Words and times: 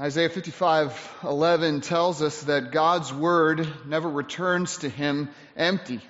Isaiah 0.00 0.28
55:11 0.28 1.82
tells 1.82 2.22
us 2.22 2.42
that 2.42 2.70
God's 2.70 3.12
word 3.12 3.66
never 3.84 4.08
returns 4.08 4.76
to 4.78 4.88
him 4.88 5.28
empty. 5.56 6.00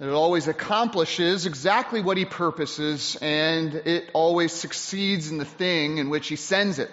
That 0.00 0.08
it 0.08 0.12
always 0.12 0.48
accomplishes 0.48 1.46
exactly 1.46 2.00
what 2.00 2.16
he 2.16 2.24
purposes 2.24 3.16
and 3.22 3.72
it 3.74 4.10
always 4.12 4.50
succeeds 4.50 5.30
in 5.30 5.38
the 5.38 5.44
thing 5.44 5.98
in 5.98 6.10
which 6.10 6.26
he 6.26 6.34
sends 6.34 6.80
it. 6.80 6.90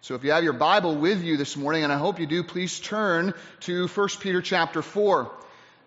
So 0.00 0.16
if 0.16 0.24
you 0.24 0.32
have 0.32 0.42
your 0.42 0.54
Bible 0.54 0.96
with 0.96 1.22
you 1.22 1.36
this 1.36 1.56
morning 1.56 1.84
and 1.84 1.92
I 1.92 1.98
hope 1.98 2.18
you 2.18 2.26
do, 2.26 2.42
please 2.42 2.80
turn 2.80 3.32
to 3.60 3.86
1 3.86 4.08
Peter 4.18 4.42
chapter 4.42 4.82
4 4.82 5.30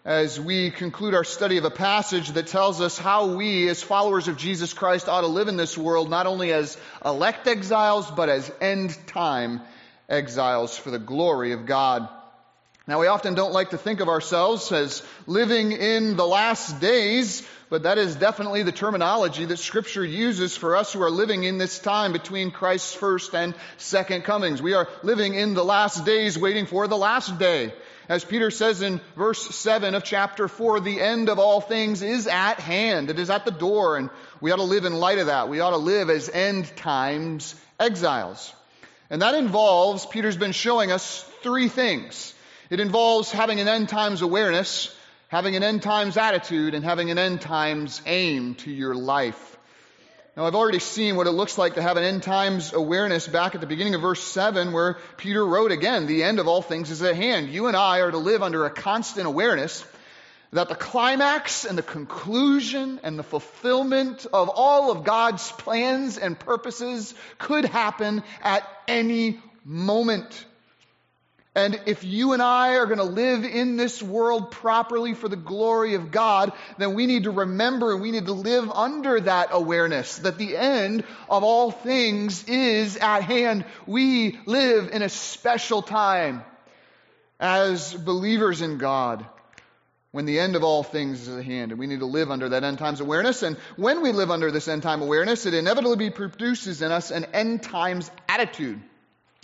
as 0.07 0.39
we 0.39 0.71
conclude 0.71 1.13
our 1.13 1.25
study 1.25 1.57
of 1.57 1.65
a 1.65 1.69
passage 1.69 2.29
that 2.29 2.47
tells 2.47 2.79
us 2.79 2.97
how 2.97 3.35
we, 3.35 3.67
as 3.67 3.83
followers 3.83 4.29
of 4.29 4.37
Jesus 4.37 4.73
Christ, 4.73 5.09
ought 5.09 5.19
to 5.19 5.27
live 5.27 5.49
in 5.49 5.57
this 5.57 5.77
world, 5.77 6.09
not 6.09 6.27
only 6.27 6.53
as 6.53 6.77
elect 7.03 7.45
exiles, 7.45 8.09
but 8.09 8.29
as 8.29 8.49
end 8.61 8.97
time 9.07 9.59
exiles 10.07 10.77
for 10.77 10.91
the 10.91 10.97
glory 10.97 11.51
of 11.51 11.65
God. 11.65 12.07
Now, 12.87 13.01
we 13.01 13.07
often 13.07 13.33
don't 13.33 13.51
like 13.51 13.71
to 13.71 13.77
think 13.77 13.99
of 13.99 14.07
ourselves 14.07 14.71
as 14.71 15.04
living 15.25 15.73
in 15.73 16.15
the 16.15 16.25
last 16.25 16.79
days, 16.79 17.46
but 17.69 17.83
that 17.83 17.97
is 17.97 18.15
definitely 18.15 18.63
the 18.63 18.71
terminology 18.71 19.43
that 19.43 19.57
Scripture 19.57 20.05
uses 20.05 20.55
for 20.55 20.77
us 20.77 20.93
who 20.93 21.01
are 21.01 21.11
living 21.11 21.43
in 21.43 21.57
this 21.57 21.79
time 21.79 22.13
between 22.13 22.51
Christ's 22.51 22.93
first 22.93 23.35
and 23.35 23.54
second 23.75 24.24
comings. 24.24 24.61
We 24.61 24.74
are 24.74 24.87
living 25.04 25.33
in 25.33 25.54
the 25.54 25.65
last 25.65 26.05
days, 26.05 26.37
waiting 26.37 26.65
for 26.65 26.87
the 26.87 26.96
last 26.96 27.37
day. 27.37 27.74
As 28.10 28.24
Peter 28.24 28.52
says 28.52 28.82
in 28.82 29.02
verse 29.18 29.54
7 29.54 29.93
of 29.93 30.04
chapter 30.04 30.47
4, 30.47 30.79
the 30.79 31.02
end 31.02 31.28
of 31.28 31.39
all 31.39 31.60
things 31.60 32.02
is 32.02 32.28
at 32.28 32.59
hand. 32.59 33.09
It 33.09 33.20
is 33.20 33.30
at 33.30 33.44
the 33.44 33.52
door, 33.52 33.97
and 33.97 34.09
we 34.39 34.52
ought 34.52 34.58
to 34.58 34.64
live 34.64 34.86
in 34.86 34.94
light 34.94 35.17
of 35.17 35.28
that. 35.28 35.50
We 35.50 35.59
ought 35.59 35.72
to 35.72 35.78
live 35.78 36.09
as 36.09 36.30
end 36.30 36.73
times 36.78 37.53
exiles. 37.78 38.53
And 39.09 39.22
that 39.22 39.36
involves, 39.36 40.06
Peter's 40.06 40.38
been 40.38 40.53
showing 40.53 40.92
us 40.92 41.22
three 41.42 41.67
things. 41.67 42.33
It 42.70 42.80
involves 42.80 43.30
having 43.30 43.59
an 43.59 43.67
end 43.67 43.89
times 43.89 44.21
awareness, 44.21 44.95
having 45.27 45.58
an 45.58 45.64
end 45.64 45.81
times 45.81 46.16
attitude, 46.16 46.75
and 46.75 46.86
having 46.86 47.11
an 47.11 47.17
end 47.17 47.42
times 47.42 48.02
aim 48.05 48.55
to 48.55 48.71
your 48.71 48.95
life. 48.95 49.56
Now, 50.38 50.45
I've 50.45 50.53
already 50.53 50.77
seen 50.77 51.16
what 51.16 51.25
it 51.25 51.31
looks 51.31 51.57
like 51.57 51.73
to 51.75 51.81
have 51.81 51.97
an 51.97 52.03
end 52.03 52.21
times 52.21 52.71
awareness 52.71 53.27
back 53.27 53.55
at 53.55 53.61
the 53.61 53.66
beginning 53.66 53.95
of 53.95 54.02
verse 54.02 54.21
7, 54.21 54.71
where 54.71 54.97
Peter 55.17 55.43
wrote 55.43 55.71
again, 55.71 56.05
the 56.05 56.21
end 56.21 56.38
of 56.38 56.47
all 56.47 56.61
things 56.61 56.91
is 56.91 57.02
at 57.02 57.16
hand. 57.16 57.49
You 57.49 57.66
and 57.66 57.75
I 57.75 58.02
are 58.02 58.11
to 58.11 58.19
live 58.19 58.43
under 58.43 58.63
a 58.63 58.69
constant 58.69 59.25
awareness 59.25 59.83
that 60.52 60.69
the 60.69 60.75
climax 60.75 61.65
and 61.65 61.75
the 61.75 61.81
conclusion 61.81 62.99
and 63.02 63.17
the 63.17 63.23
fulfillment 63.23 64.27
of 64.31 64.49
all 64.49 64.91
of 64.91 65.03
God's 65.03 65.52
plans 65.53 66.19
and 66.19 66.38
purposes 66.38 67.15
could 67.39 67.65
happen 67.65 68.21
at 68.43 68.63
any 68.88 69.39
moment. 69.65 70.45
And 71.58 71.81
if 71.88 72.03
you 72.03 72.33
and 72.33 72.41
I 72.41 72.75
are 72.75 72.86
going 72.86 73.00
to 73.00 73.03
live 73.03 73.44
in 73.44 73.77
this 73.77 74.03
world 74.03 74.52
properly 74.52 75.16
for 75.16 75.27
the 75.27 75.36
glory 75.36 75.95
of 75.95 76.11
God, 76.11 76.53
then 76.77 76.94
we 76.94 77.08
need 77.08 77.23
to 77.23 77.31
remember 77.31 77.94
and 77.94 77.99
we 77.99 78.11
need 78.11 78.27
to 78.27 78.33
live 78.33 78.69
under 78.69 79.19
that 79.22 79.49
awareness 79.49 80.19
that 80.19 80.38
the 80.38 80.55
end 80.55 81.03
of 81.27 81.44
all 81.44 81.72
things 81.72 82.44
is 82.44 82.95
at 82.97 83.23
hand. 83.23 83.66
We 83.88 84.38
live 84.45 84.91
in 84.91 85.02
a 85.02 85.09
special 85.09 85.81
time 85.81 86.44
as 87.39 87.92
believers 87.92 88.61
in 88.61 88.77
God 88.77 89.25
when 90.11 90.25
the 90.25 90.39
end 90.39 90.55
of 90.55 90.64
all 90.64 90.83
things 90.83 91.27
is 91.27 91.38
at 91.39 91.44
hand. 91.44 91.71
And 91.71 91.80
we 91.80 91.88
need 91.88 92.02
to 92.02 92.05
live 92.05 92.30
under 92.30 92.49
that 92.49 92.64
end 92.64 92.77
times 92.77 92.99
awareness. 92.99 93.42
And 93.42 93.58
when 93.77 94.03
we 94.03 94.11
live 94.11 94.30
under 94.30 94.52
this 94.52 94.67
end 94.67 94.83
time 94.83 95.02
awareness, 95.02 95.47
it 95.47 95.55
inevitably 95.55 96.11
produces 96.11 96.83
in 96.83 96.92
us 96.92 97.09
an 97.09 97.25
end 97.33 97.64
times 97.64 98.11
attitude 98.30 98.80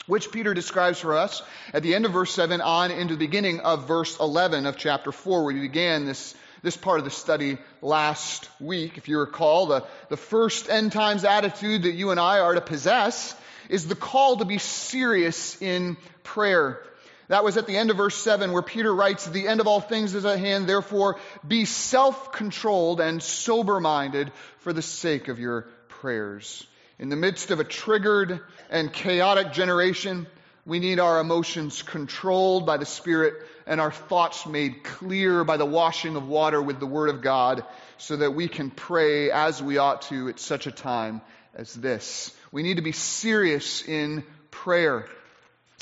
which 0.06 0.32
Peter 0.32 0.54
describes 0.54 1.00
for 1.00 1.16
us 1.16 1.42
at 1.74 1.84
the 1.84 1.96
end 1.96 2.06
of 2.06 2.12
verse 2.12 2.34
7 2.34 2.62
on 2.62 2.92
into 2.92 3.16
the 3.16 3.26
beginning 3.26 3.62
of 3.62 3.88
verse 3.88 4.20
11 4.20 4.66
of 4.66 4.78
chapter 4.78 5.12
4, 5.12 5.46
where 5.46 5.54
we 5.54 5.62
began 5.62 6.06
this, 6.06 6.36
this 6.62 6.76
part 6.76 7.00
of 7.00 7.06
the 7.06 7.12
study 7.12 7.58
last 7.82 8.50
week. 8.60 8.98
If 8.98 9.08
you 9.08 9.20
recall, 9.20 9.68
the, 9.68 9.86
the 10.10 10.18
first 10.18 10.70
end 10.70 10.92
times 10.92 11.24
attitude 11.24 11.84
that 11.84 11.94
you 11.94 12.12
and 12.12 12.20
I 12.20 12.40
are 12.40 12.56
to 12.56 12.62
possess 12.62 13.36
is 13.70 13.88
the 13.88 13.96
call 13.96 14.38
to 14.38 14.46
be 14.46 14.58
serious 14.58 15.62
in 15.62 15.96
prayer. 16.24 16.82
That 17.30 17.46
was 17.46 17.56
at 17.56 17.68
the 17.68 17.78
end 17.78 17.90
of 17.90 17.98
verse 17.98 18.18
7 18.18 18.52
where 18.52 18.62
Peter 18.62 18.94
writes, 18.94 19.26
The 19.26 19.48
end 19.48 19.62
of 19.62 19.68
all 19.68 19.80
things 19.80 20.14
is 20.14 20.26
at 20.26 20.40
hand, 20.40 20.68
therefore 20.68 21.20
be 21.48 21.64
self 21.64 22.34
controlled 22.34 23.00
and 23.00 23.24
sober 23.24 23.80
minded 23.80 24.32
for 24.60 24.74
the 24.74 24.82
sake 24.82 25.30
of 25.30 25.40
your 25.40 25.62
prayers. 25.88 26.68
In 27.04 27.10
the 27.10 27.18
midst 27.18 27.52
of 27.52 27.60
a 27.60 27.66
triggered 27.66 28.40
and 28.70 28.94
chaotic 28.94 29.52
generation, 29.52 30.26
we 30.66 30.80
need 30.80 31.02
our 31.02 31.20
emotions 31.20 31.82
controlled 31.82 32.66
by 32.66 32.78
the 32.78 32.86
Spirit 32.86 33.34
and 33.68 33.82
our 33.82 33.92
thoughts 33.92 34.46
made 34.46 34.86
clear 34.86 35.44
by 35.44 35.58
the 35.58 35.66
washing 35.66 36.16
of 36.16 36.30
water 36.30 36.62
with 36.62 36.80
the 36.80 36.86
Word 36.86 37.10
of 37.10 37.22
God 37.22 37.66
so 37.98 38.16
that 38.16 38.32
we 38.32 38.48
can 38.48 38.72
pray 38.72 39.30
as 39.32 39.62
we 39.62 39.80
ought 39.80 40.04
to 40.04 40.30
at 40.30 40.40
such 40.40 40.66
a 40.66 40.72
time 40.72 41.20
as 41.54 41.74
this. 41.74 42.34
We 42.54 42.64
need 42.64 42.78
to 42.78 42.82
be 42.82 42.94
serious 42.94 43.86
in 43.86 44.24
prayer. 44.50 45.06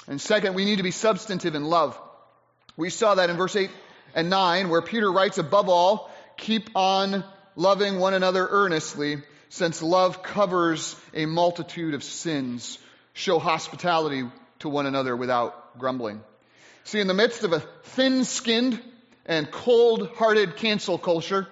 And 0.08 0.20
second, 0.20 0.56
we 0.56 0.66
need 0.66 0.78
to 0.78 0.84
be 0.84 0.90
substantive 0.90 1.54
in 1.54 1.66
love. 1.66 2.02
We 2.76 2.90
saw 2.90 3.14
that 3.14 3.30
in 3.30 3.38
verse 3.38 3.56
8 3.56 3.70
and 4.16 4.32
9 4.32 4.70
where 4.70 4.82
Peter 4.82 5.12
writes, 5.12 5.38
above 5.38 5.70
all, 5.70 6.10
keep 6.36 6.72
on 6.74 7.24
loving 7.56 8.00
one 8.00 8.16
another 8.16 8.48
earnestly 8.50 9.22
since 9.52 9.82
love 9.82 10.24
covers 10.24 10.96
a 11.14 11.26
multitude 11.26 11.94
of 11.94 12.06
sins. 12.06 12.80
Show 13.14 13.38
hospitality 13.38 14.24
to 14.60 14.70
one 14.70 14.86
another 14.86 15.14
without 15.14 15.78
grumbling. 15.78 16.22
See, 16.86 17.02
in 17.02 17.08
the 17.08 17.14
midst 17.14 17.44
of 17.44 17.52
a 17.52 17.60
thin 17.60 18.24
skinned 18.24 18.82
and 19.26 19.52
cold 19.52 20.08
hearted 20.16 20.56
cancel 20.56 20.98
culture, 20.98 21.48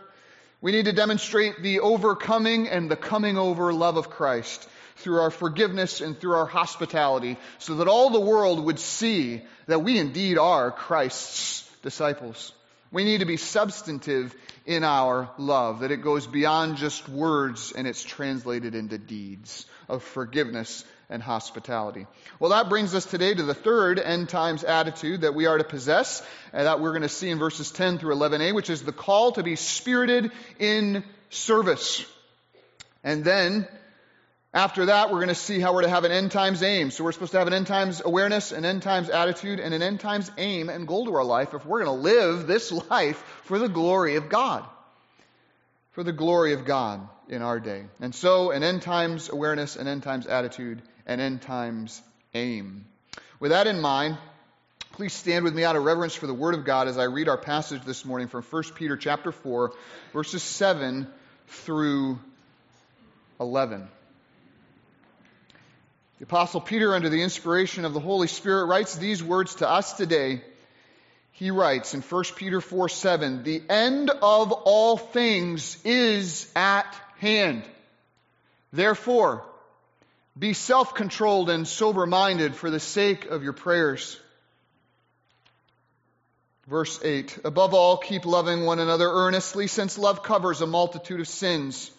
we 0.62 0.72
need 0.72 0.86
to 0.86 0.94
demonstrate 0.94 1.62
the 1.62 1.82
overcoming 1.82 2.70
and 2.70 2.90
the 2.90 2.96
coming 2.96 3.38
over 3.38 3.74
love 3.74 3.98
of 3.98 4.10
Christ 4.10 4.68
through 4.96 5.20
our 5.20 5.32
forgiveness 5.32 6.00
and 6.00 6.18
through 6.18 6.36
our 6.36 6.46
hospitality 6.46 7.38
so 7.58 7.76
that 7.76 7.90
all 7.90 8.12
the 8.12 8.20
world 8.22 8.64
would 8.64 8.80
see 8.80 9.42
that 9.68 9.84
we 9.84 10.00
indeed 10.00 10.38
are 10.38 10.72
Christ's 10.72 11.70
disciples. 11.82 12.54
We 12.92 13.04
need 13.04 13.20
to 13.20 13.26
be 13.26 13.38
substantive 13.38 14.36
in 14.66 14.84
our 14.84 15.30
love, 15.38 15.80
that 15.80 15.92
it 15.92 16.02
goes 16.02 16.28
beyond 16.28 16.78
just 16.78 17.08
words 17.08 17.72
and 17.72 17.88
it's 17.88 18.04
translated 18.04 18.76
into 18.76 18.98
deeds 18.98 19.66
of 19.88 20.04
forgiveness 20.04 20.84
and 21.10 21.24
hospitality. 21.24 22.06
Well, 22.40 22.52
that 22.52 22.70
brings 22.70 22.94
us 22.94 23.06
today 23.06 23.34
to 23.34 23.44
the 23.44 23.54
third 23.54 24.00
end 24.00 24.30
times 24.30 24.64
attitude 24.64 25.22
that 25.22 25.34
we 25.34 25.48
are 25.48 25.58
to 25.58 25.64
possess, 25.64 26.22
and 26.54 26.68
that 26.68 26.80
we're 26.80 26.92
going 26.92 27.02
to 27.02 27.10
see 27.10 27.30
in 27.30 27.40
verses 27.40 27.72
10 27.72 27.98
through 27.98 28.16
11a, 28.16 28.54
which 28.54 28.70
is 28.70 28.84
the 28.84 28.92
call 28.92 29.32
to 29.34 29.44
be 29.44 29.56
spirited 29.56 30.32
in 30.60 31.04
service. 31.30 32.06
And 33.04 33.24
then 33.24 33.68
after 34.54 34.88
that, 34.88 35.12
we're 35.12 35.18
going 35.18 35.28
to 35.28 35.36
see 35.36 35.60
how 35.60 35.74
we're 35.74 35.84
to 35.84 35.90
have 35.90 36.06
an 36.06 36.12
end 36.12 36.32
times 36.32 36.64
aim. 36.64 36.90
So 36.90 37.04
we're 37.04 37.12
supposed 37.12 37.34
to 37.34 37.38
have 37.38 37.48
an 37.48 37.54
end 37.54 37.68
times 37.68 38.02
awareness, 38.04 38.52
an 38.52 38.66
end 38.66 38.82
times 38.82 39.10
attitude, 39.10 39.60
and 39.60 39.76
an 39.76 39.84
end 39.84 40.00
times 40.00 40.32
aim 40.40 40.70
and 40.70 40.88
goal 40.88 41.06
to 41.06 41.16
our 41.16 41.24
life 41.24 41.54
if 41.54 41.66
we're 41.66 41.84
going 41.84 41.98
to 41.98 42.04
live 42.04 42.48
this 42.48 42.72
life 42.90 43.18
for 43.44 43.60
the 43.60 43.70
glory 43.70 44.16
of 44.16 44.28
God. 44.28 44.66
For 45.92 46.04
the 46.04 46.12
glory 46.12 46.54
of 46.54 46.66
God 46.66 47.08
in 47.28 47.44
our 47.44 47.60
day. 47.60 47.86
And 48.00 48.16
so 48.16 48.50
an 48.50 48.64
end 48.64 48.82
times 48.82 49.30
awareness, 49.30 49.76
an 49.76 49.88
end 49.88 50.02
times 50.02 50.26
attitude, 50.26 50.82
an 51.06 51.20
end 51.20 51.44
times 51.44 52.02
aim. 52.34 52.86
With 53.40 53.52
that 53.52 53.68
in 53.68 53.80
mind, 53.80 54.18
please 54.94 55.14
stand 55.14 55.46
with 55.46 55.54
me 55.54 55.64
out 55.64 55.76
of 55.76 55.84
reverence 55.84 56.16
for 56.16 56.26
the 56.26 56.34
word 56.34 56.56
of 56.56 56.66
God 56.66 56.88
as 56.88 56.98
I 56.98 57.04
read 57.04 57.30
our 57.30 57.38
passage 57.38 57.84
this 57.84 58.04
morning 58.04 58.28
from 58.28 58.42
1 58.42 58.64
Peter 58.76 58.98
chapter 58.98 59.32
4, 59.32 59.74
verses 60.12 60.42
7 60.42 61.08
through 61.48 62.20
11. 63.40 63.88
The 66.20 66.26
Apostle 66.26 66.60
Peter, 66.60 66.94
under 66.94 67.08
the 67.08 67.22
inspiration 67.22 67.86
of 67.86 67.94
the 67.94 68.02
Holy 68.02 68.28
Spirit, 68.28 68.66
writes 68.66 68.96
these 68.96 69.24
words 69.24 69.56
to 69.56 69.70
us 69.70 69.94
today. 69.94 70.42
He 71.32 71.50
writes 71.50 71.94
in 71.94 72.02
1 72.02 72.24
Peter 72.36 72.60
4 72.60 72.90
7, 72.90 73.44
the 73.44 73.62
end 73.70 74.10
of 74.10 74.52
all 74.52 74.98
things 74.98 75.78
is 75.86 76.52
at 76.58 76.94
hand. 77.20 77.64
Therefore, 78.74 79.46
be 80.38 80.52
self 80.52 80.94
controlled 80.94 81.50
and 81.50 81.66
sober 81.66 82.06
minded 82.06 82.54
for 82.54 82.70
the 82.70 82.82
sake 82.82 83.26
of 83.28 83.42
your 83.42 83.54
prayers. 83.54 84.20
Verse 86.68 87.00
8 87.02 87.40
Above 87.46 87.74
all, 87.74 87.96
keep 87.96 88.26
loving 88.26 88.66
one 88.66 88.80
another 88.80 89.10
earnestly, 89.10 89.68
since 89.68 89.98
love 89.98 90.22
covers 90.22 90.60
a 90.60 90.68
multitude 90.68 91.22
of 91.22 91.30
sins. 91.30 91.90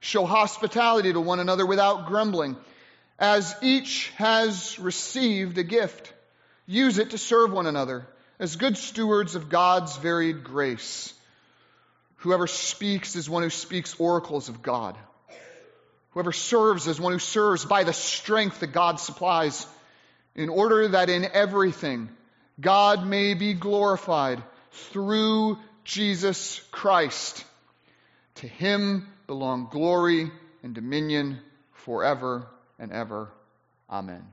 Show 0.00 0.26
hospitality 0.26 1.12
to 1.12 1.20
one 1.20 1.38
another 1.38 1.64
without 1.64 2.06
grumbling. 2.06 2.56
As 3.20 3.54
each 3.60 4.08
has 4.16 4.78
received 4.78 5.58
a 5.58 5.62
gift, 5.62 6.10
use 6.66 6.96
it 6.96 7.10
to 7.10 7.18
serve 7.18 7.52
one 7.52 7.66
another 7.66 8.06
as 8.38 8.56
good 8.56 8.78
stewards 8.78 9.34
of 9.34 9.50
God's 9.50 9.98
varied 9.98 10.42
grace. 10.42 11.12
Whoever 12.16 12.46
speaks 12.46 13.16
is 13.16 13.28
one 13.28 13.42
who 13.42 13.50
speaks 13.50 13.94
oracles 14.00 14.48
of 14.48 14.62
God. 14.62 14.96
Whoever 16.12 16.32
serves 16.32 16.86
is 16.86 16.98
one 16.98 17.12
who 17.12 17.18
serves 17.18 17.66
by 17.66 17.84
the 17.84 17.92
strength 17.92 18.60
that 18.60 18.72
God 18.72 18.98
supplies, 18.98 19.66
in 20.34 20.48
order 20.48 20.88
that 20.88 21.10
in 21.10 21.26
everything 21.30 22.08
God 22.58 23.06
may 23.06 23.34
be 23.34 23.52
glorified 23.52 24.42
through 24.72 25.58
Jesus 25.84 26.58
Christ. 26.70 27.44
To 28.36 28.48
him 28.48 29.06
belong 29.26 29.68
glory 29.70 30.30
and 30.62 30.74
dominion 30.74 31.38
forever 31.72 32.46
and 32.80 32.90
ever. 32.90 33.28
Amen. 33.88 34.26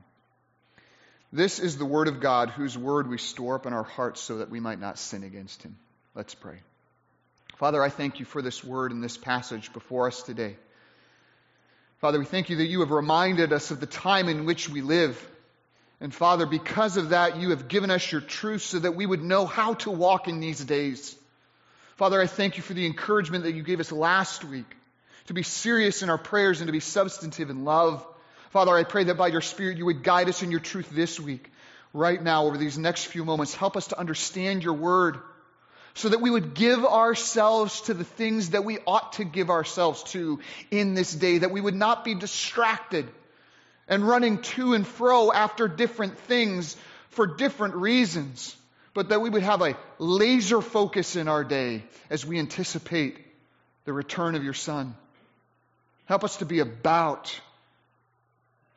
This 1.32 1.58
is 1.58 1.76
the 1.76 1.84
word 1.84 2.08
of 2.08 2.20
God, 2.20 2.48
whose 2.50 2.76
word 2.76 3.08
we 3.08 3.18
store 3.18 3.56
up 3.56 3.66
in 3.66 3.72
our 3.74 3.84
hearts 3.84 4.20
so 4.20 4.38
that 4.38 4.50
we 4.50 4.60
might 4.60 4.80
not 4.80 4.98
sin 4.98 5.22
against 5.22 5.62
him. 5.62 5.76
Let's 6.14 6.34
pray. 6.34 6.56
Father, 7.58 7.82
I 7.82 7.90
thank 7.90 8.18
you 8.18 8.24
for 8.24 8.40
this 8.40 8.64
word 8.64 8.92
and 8.92 9.04
this 9.04 9.18
passage 9.18 9.72
before 9.72 10.06
us 10.06 10.22
today. 10.22 10.56
Father, 12.00 12.18
we 12.18 12.24
thank 12.24 12.48
you 12.48 12.56
that 12.56 12.66
you 12.66 12.80
have 12.80 12.92
reminded 12.92 13.52
us 13.52 13.70
of 13.70 13.80
the 13.80 13.86
time 13.86 14.28
in 14.28 14.46
which 14.46 14.68
we 14.68 14.80
live. 14.80 15.22
And 16.00 16.14
Father, 16.14 16.46
because 16.46 16.96
of 16.96 17.10
that, 17.10 17.36
you 17.36 17.50
have 17.50 17.68
given 17.68 17.90
us 17.90 18.10
your 18.10 18.20
truth 18.20 18.62
so 18.62 18.78
that 18.78 18.94
we 18.94 19.04
would 19.04 19.22
know 19.22 19.44
how 19.44 19.74
to 19.74 19.90
walk 19.90 20.28
in 20.28 20.40
these 20.40 20.64
days. 20.64 21.14
Father, 21.96 22.22
I 22.22 22.26
thank 22.28 22.56
you 22.56 22.62
for 22.62 22.74
the 22.74 22.86
encouragement 22.86 23.44
that 23.44 23.54
you 23.54 23.64
gave 23.64 23.80
us 23.80 23.90
last 23.90 24.44
week 24.44 24.76
to 25.26 25.34
be 25.34 25.42
serious 25.42 26.02
in 26.02 26.08
our 26.08 26.16
prayers 26.16 26.60
and 26.60 26.68
to 26.68 26.72
be 26.72 26.80
substantive 26.80 27.50
in 27.50 27.64
love. 27.64 28.06
Father, 28.50 28.74
I 28.74 28.84
pray 28.84 29.04
that 29.04 29.16
by 29.18 29.28
your 29.28 29.40
Spirit 29.42 29.76
you 29.76 29.86
would 29.86 30.02
guide 30.02 30.28
us 30.28 30.42
in 30.42 30.50
your 30.50 30.60
truth 30.60 30.88
this 30.90 31.20
week, 31.20 31.50
right 31.92 32.22
now, 32.22 32.46
over 32.46 32.56
these 32.56 32.78
next 32.78 33.04
few 33.04 33.24
moments. 33.24 33.54
Help 33.54 33.76
us 33.76 33.88
to 33.88 33.98
understand 33.98 34.64
your 34.64 34.74
word 34.74 35.18
so 35.94 36.08
that 36.08 36.20
we 36.20 36.30
would 36.30 36.54
give 36.54 36.84
ourselves 36.84 37.82
to 37.82 37.94
the 37.94 38.04
things 38.04 38.50
that 38.50 38.64
we 38.64 38.78
ought 38.86 39.14
to 39.14 39.24
give 39.24 39.50
ourselves 39.50 40.02
to 40.04 40.38
in 40.70 40.94
this 40.94 41.14
day, 41.14 41.38
that 41.38 41.50
we 41.50 41.60
would 41.60 41.74
not 41.74 42.04
be 42.04 42.14
distracted 42.14 43.06
and 43.88 44.06
running 44.06 44.40
to 44.40 44.74
and 44.74 44.86
fro 44.86 45.32
after 45.32 45.66
different 45.66 46.18
things 46.20 46.76
for 47.10 47.26
different 47.26 47.74
reasons, 47.74 48.56
but 48.94 49.08
that 49.08 49.20
we 49.20 49.28
would 49.28 49.42
have 49.42 49.60
a 49.60 49.76
laser 49.98 50.60
focus 50.62 51.16
in 51.16 51.26
our 51.28 51.44
day 51.44 51.82
as 52.10 52.24
we 52.24 52.38
anticipate 52.38 53.18
the 53.84 53.92
return 53.92 54.34
of 54.34 54.44
your 54.44 54.54
Son. 54.54 54.94
Help 56.06 56.24
us 56.24 56.36
to 56.38 56.46
be 56.46 56.60
about 56.60 57.40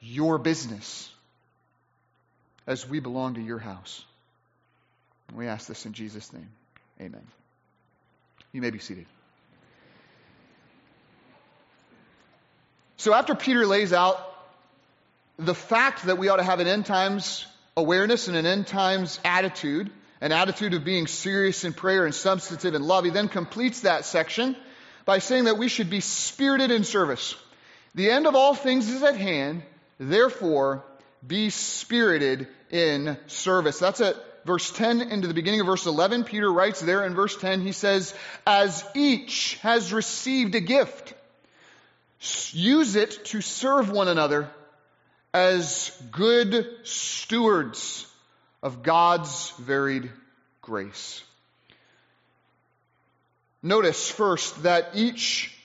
your 0.01 0.38
business 0.38 1.09
as 2.68 2.88
we 2.88 3.00
belong 3.00 3.36
to 3.36 3.42
your 3.42 3.59
house. 3.59 4.03
We 5.33 5.48
ask 5.48 5.68
this 5.68 5.86
in 5.86 5.94
Jesus' 5.94 6.33
name. 6.33 6.50
Amen. 7.00 7.25
You 8.51 8.62
may 8.62 8.69
be 8.69 8.80
seated. 8.80 9.06
So, 12.98 13.13
after 13.13 13.33
Peter 13.33 13.65
lays 13.65 13.94
out 13.94 14.19
the 15.38 15.56
fact 15.56 16.06
that 16.06 16.18
we 16.18 16.30
ought 16.30 16.38
to 16.38 16.44
have 16.44 16.59
an 16.59 16.68
end 16.68 16.86
times 16.86 17.45
awareness 17.75 18.27
and 18.27 18.38
an 18.38 18.45
end 18.45 18.68
times 18.68 19.19
attitude, 19.24 19.89
an 20.19 20.31
attitude 20.31 20.74
of 20.74 20.83
being 20.83 21.07
serious 21.07 21.63
in 21.63 21.74
prayer 21.74 22.06
and 22.06 22.13
substantive 22.13 22.75
in 22.75 22.83
love, 22.83 23.06
he 23.06 23.09
then 23.09 23.27
completes 23.27 23.81
that 23.81 24.06
section 24.06 24.56
by 25.06 25.19
saying 25.19 25.45
that 25.45 25.57
we 25.57 25.68
should 25.68 25.89
be 25.89 26.00
spirited 26.00 26.69
in 26.69 26.83
service. 26.83 27.36
The 27.95 28.12
end 28.12 28.27
of 28.27 28.36
all 28.36 28.53
things 28.53 28.88
is 28.89 29.01
at 29.01 29.15
hand, 29.15 29.63
therefore, 30.01 30.83
be 31.25 31.51
spirited 31.51 32.48
in 32.71 33.18
service. 33.27 33.77
That's 33.77 34.01
at 34.01 34.15
verse 34.45 34.71
10 34.71 35.01
into 35.01 35.27
the 35.27 35.33
beginning 35.33 35.62
of 35.62 35.68
verse 35.68 35.86
11, 35.86 36.24
Peter 36.24 36.51
writes 36.51 36.81
there 36.81 37.06
in 37.06 37.13
verse 37.13 37.38
10, 37.38 37.62
he 37.62 37.71
says, 37.71 38.13
As 38.45 38.83
each 38.95 39.56
has 39.62 39.94
received 39.94 40.56
a 40.56 40.59
gift, 40.59 41.13
use 42.51 42.95
it 42.95 43.25
to 43.25 43.42
serve 43.42 43.92
one 43.92 44.07
another 44.07 44.50
as 45.33 45.92
good 46.12 46.68
stewards 46.83 48.07
of 48.63 48.83
God's 48.83 49.51
varied 49.59 50.09
grace. 50.62 51.24
Notice 53.63 54.09
first 54.09 54.63
that 54.63 54.92
each 54.95 55.56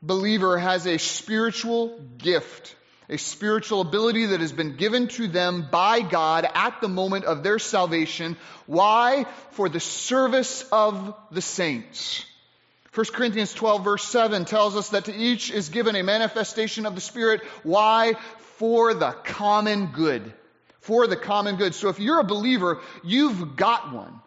believer 0.00 0.56
has 0.56 0.86
a 0.86 0.98
spiritual 0.98 1.98
gift 2.16 2.76
a 3.10 3.18
spiritual 3.18 3.80
ability 3.80 4.26
that 4.26 4.40
has 4.40 4.52
been 4.52 4.76
given 4.76 5.08
to 5.08 5.26
them 5.26 5.66
by 5.70 6.00
God 6.00 6.48
at 6.54 6.80
the 6.80 6.88
moment 6.88 7.24
of 7.24 7.42
their 7.42 7.58
salvation. 7.58 8.36
Why? 8.66 9.26
For 9.50 9.68
the 9.68 9.80
service 9.80 10.64
of 10.70 11.14
the 11.32 11.42
saints. 11.42 12.24
1 12.94 13.06
Corinthians 13.12 13.52
12 13.52 13.84
verse 13.84 14.04
7 14.04 14.44
tells 14.44 14.76
us 14.76 14.90
that 14.90 15.06
to 15.06 15.14
each 15.14 15.50
is 15.50 15.68
given 15.68 15.96
a 15.96 16.02
manifestation 16.04 16.86
of 16.86 16.94
the 16.94 17.00
Spirit. 17.00 17.42
Why? 17.64 18.14
For 18.56 18.94
the 18.94 19.10
common 19.10 19.86
good. 19.86 20.32
For 20.80 21.08
the 21.08 21.16
common 21.16 21.56
good. 21.56 21.74
So 21.74 21.88
if 21.88 21.98
you're 21.98 22.20
a 22.20 22.24
believer, 22.24 22.80
you've 23.02 23.56
got 23.56 23.92
one. 23.92 24.20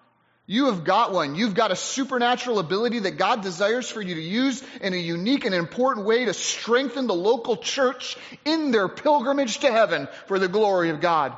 You 0.45 0.65
have 0.65 0.83
got 0.83 1.13
one. 1.13 1.35
You've 1.35 1.55
got 1.55 1.71
a 1.71 1.75
supernatural 1.75 2.59
ability 2.59 2.99
that 2.99 3.17
God 3.17 3.41
desires 3.41 3.89
for 3.89 4.01
you 4.01 4.15
to 4.15 4.21
use 4.21 4.61
in 4.81 4.93
a 4.93 4.97
unique 4.97 5.45
and 5.45 5.55
important 5.55 6.05
way 6.05 6.25
to 6.25 6.33
strengthen 6.33 7.07
the 7.07 7.13
local 7.13 7.55
church 7.55 8.17
in 8.43 8.71
their 8.71 8.89
pilgrimage 8.89 9.59
to 9.59 9.71
heaven 9.71 10.09
for 10.27 10.39
the 10.39 10.49
glory 10.49 10.89
of 10.89 10.99
God. 10.99 11.33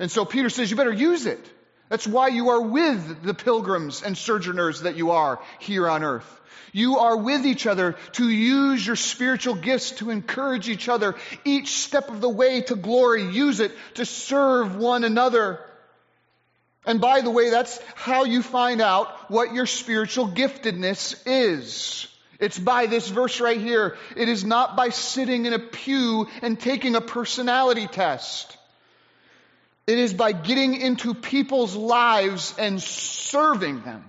And 0.00 0.10
so 0.10 0.24
Peter 0.24 0.50
says, 0.50 0.68
you 0.68 0.76
better 0.76 0.92
use 0.92 1.26
it. 1.26 1.40
That's 1.90 2.06
why 2.06 2.28
you 2.28 2.50
are 2.50 2.60
with 2.60 3.22
the 3.22 3.34
pilgrims 3.34 4.02
and 4.02 4.18
sojourners 4.18 4.82
that 4.82 4.96
you 4.96 5.12
are 5.12 5.40
here 5.60 5.88
on 5.88 6.02
earth. 6.02 6.34
You 6.72 6.98
are 6.98 7.16
with 7.16 7.46
each 7.46 7.66
other 7.66 7.96
to 8.12 8.28
use 8.28 8.86
your 8.86 8.96
spiritual 8.96 9.54
gifts 9.54 9.92
to 9.92 10.10
encourage 10.10 10.68
each 10.68 10.88
other 10.88 11.14
each 11.44 11.68
step 11.68 12.10
of 12.10 12.20
the 12.20 12.28
way 12.28 12.60
to 12.62 12.74
glory. 12.74 13.30
Use 13.30 13.60
it 13.60 13.72
to 13.94 14.04
serve 14.04 14.76
one 14.76 15.04
another. 15.04 15.60
And 16.86 17.00
by 17.00 17.20
the 17.20 17.30
way, 17.30 17.50
that's 17.50 17.78
how 17.94 18.24
you 18.24 18.42
find 18.42 18.80
out 18.80 19.30
what 19.30 19.52
your 19.52 19.66
spiritual 19.66 20.28
giftedness 20.28 21.22
is. 21.26 22.06
It's 22.38 22.58
by 22.58 22.86
this 22.86 23.08
verse 23.08 23.40
right 23.40 23.60
here. 23.60 23.96
It 24.16 24.28
is 24.28 24.44
not 24.44 24.76
by 24.76 24.90
sitting 24.90 25.46
in 25.46 25.52
a 25.52 25.58
pew 25.58 26.28
and 26.40 26.58
taking 26.58 26.94
a 26.94 27.00
personality 27.00 27.88
test. 27.88 28.56
It 29.86 29.98
is 29.98 30.14
by 30.14 30.32
getting 30.32 30.74
into 30.74 31.14
people's 31.14 31.74
lives 31.74 32.54
and 32.58 32.80
serving 32.80 33.82
them 33.82 34.04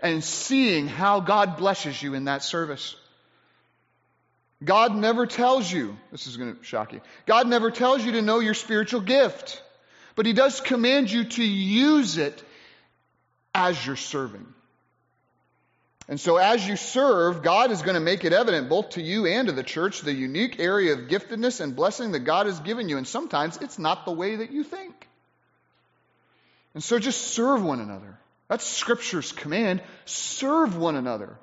and 0.00 0.22
seeing 0.22 0.86
how 0.86 1.20
God 1.20 1.56
blesses 1.56 2.00
you 2.00 2.14
in 2.14 2.24
that 2.24 2.42
service. 2.42 2.94
God 4.62 4.94
never 4.94 5.26
tells 5.26 5.72
you, 5.72 5.96
this 6.12 6.26
is 6.26 6.36
going 6.36 6.56
to 6.56 6.62
shock 6.62 6.92
you, 6.92 7.00
God 7.26 7.48
never 7.48 7.70
tells 7.70 8.04
you 8.04 8.12
to 8.12 8.22
know 8.22 8.38
your 8.38 8.54
spiritual 8.54 9.00
gift. 9.00 9.62
But 10.14 10.26
he 10.26 10.32
does 10.32 10.60
command 10.60 11.10
you 11.10 11.24
to 11.24 11.44
use 11.44 12.18
it 12.18 12.42
as 13.54 13.84
you're 13.84 13.96
serving. 13.96 14.46
And 16.08 16.20
so, 16.20 16.36
as 16.36 16.66
you 16.66 16.76
serve, 16.76 17.42
God 17.42 17.70
is 17.70 17.82
going 17.82 17.94
to 17.94 18.00
make 18.00 18.24
it 18.24 18.32
evident 18.32 18.68
both 18.68 18.90
to 18.90 19.02
you 19.02 19.26
and 19.26 19.48
to 19.48 19.52
the 19.52 19.62
church 19.62 20.00
the 20.00 20.12
unique 20.12 20.58
area 20.58 20.94
of 20.94 21.08
giftedness 21.08 21.60
and 21.60 21.76
blessing 21.76 22.12
that 22.12 22.20
God 22.20 22.46
has 22.46 22.58
given 22.60 22.88
you. 22.88 22.98
And 22.98 23.06
sometimes 23.06 23.56
it's 23.58 23.78
not 23.78 24.04
the 24.04 24.12
way 24.12 24.36
that 24.36 24.50
you 24.50 24.64
think. 24.64 25.08
And 26.74 26.82
so, 26.82 26.98
just 26.98 27.20
serve 27.20 27.62
one 27.62 27.80
another. 27.80 28.18
That's 28.48 28.66
Scripture's 28.66 29.32
command. 29.32 29.80
Serve 30.04 30.76
one 30.76 30.96
another. 30.96 31.38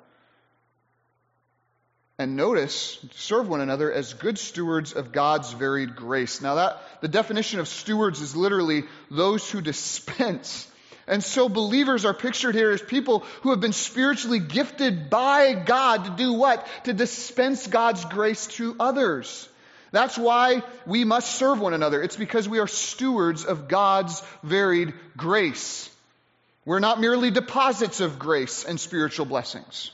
And 2.20 2.36
notice, 2.36 2.98
serve 3.14 3.48
one 3.48 3.62
another 3.62 3.90
as 3.90 4.12
good 4.12 4.38
stewards 4.38 4.92
of 4.92 5.10
God's 5.10 5.54
varied 5.54 5.96
grace. 5.96 6.42
Now 6.42 6.56
that, 6.56 6.82
the 7.00 7.08
definition 7.08 7.60
of 7.60 7.66
stewards 7.66 8.20
is 8.20 8.36
literally 8.36 8.84
those 9.10 9.50
who 9.50 9.62
dispense. 9.62 10.70
And 11.06 11.24
so 11.24 11.48
believers 11.48 12.04
are 12.04 12.12
pictured 12.12 12.54
here 12.54 12.72
as 12.72 12.82
people 12.82 13.20
who 13.40 13.52
have 13.52 13.60
been 13.60 13.72
spiritually 13.72 14.38
gifted 14.38 15.08
by 15.08 15.54
God 15.54 16.04
to 16.04 16.10
do 16.10 16.34
what? 16.34 16.66
To 16.84 16.92
dispense 16.92 17.66
God's 17.66 18.04
grace 18.04 18.48
to 18.48 18.76
others. 18.78 19.48
That's 19.90 20.18
why 20.18 20.62
we 20.84 21.04
must 21.04 21.36
serve 21.36 21.58
one 21.58 21.72
another. 21.72 22.02
It's 22.02 22.16
because 22.16 22.46
we 22.46 22.58
are 22.58 22.68
stewards 22.68 23.46
of 23.46 23.66
God's 23.66 24.22
varied 24.42 24.92
grace. 25.16 25.88
We're 26.66 26.80
not 26.80 27.00
merely 27.00 27.30
deposits 27.30 28.00
of 28.00 28.18
grace 28.18 28.66
and 28.66 28.78
spiritual 28.78 29.24
blessings. 29.24 29.90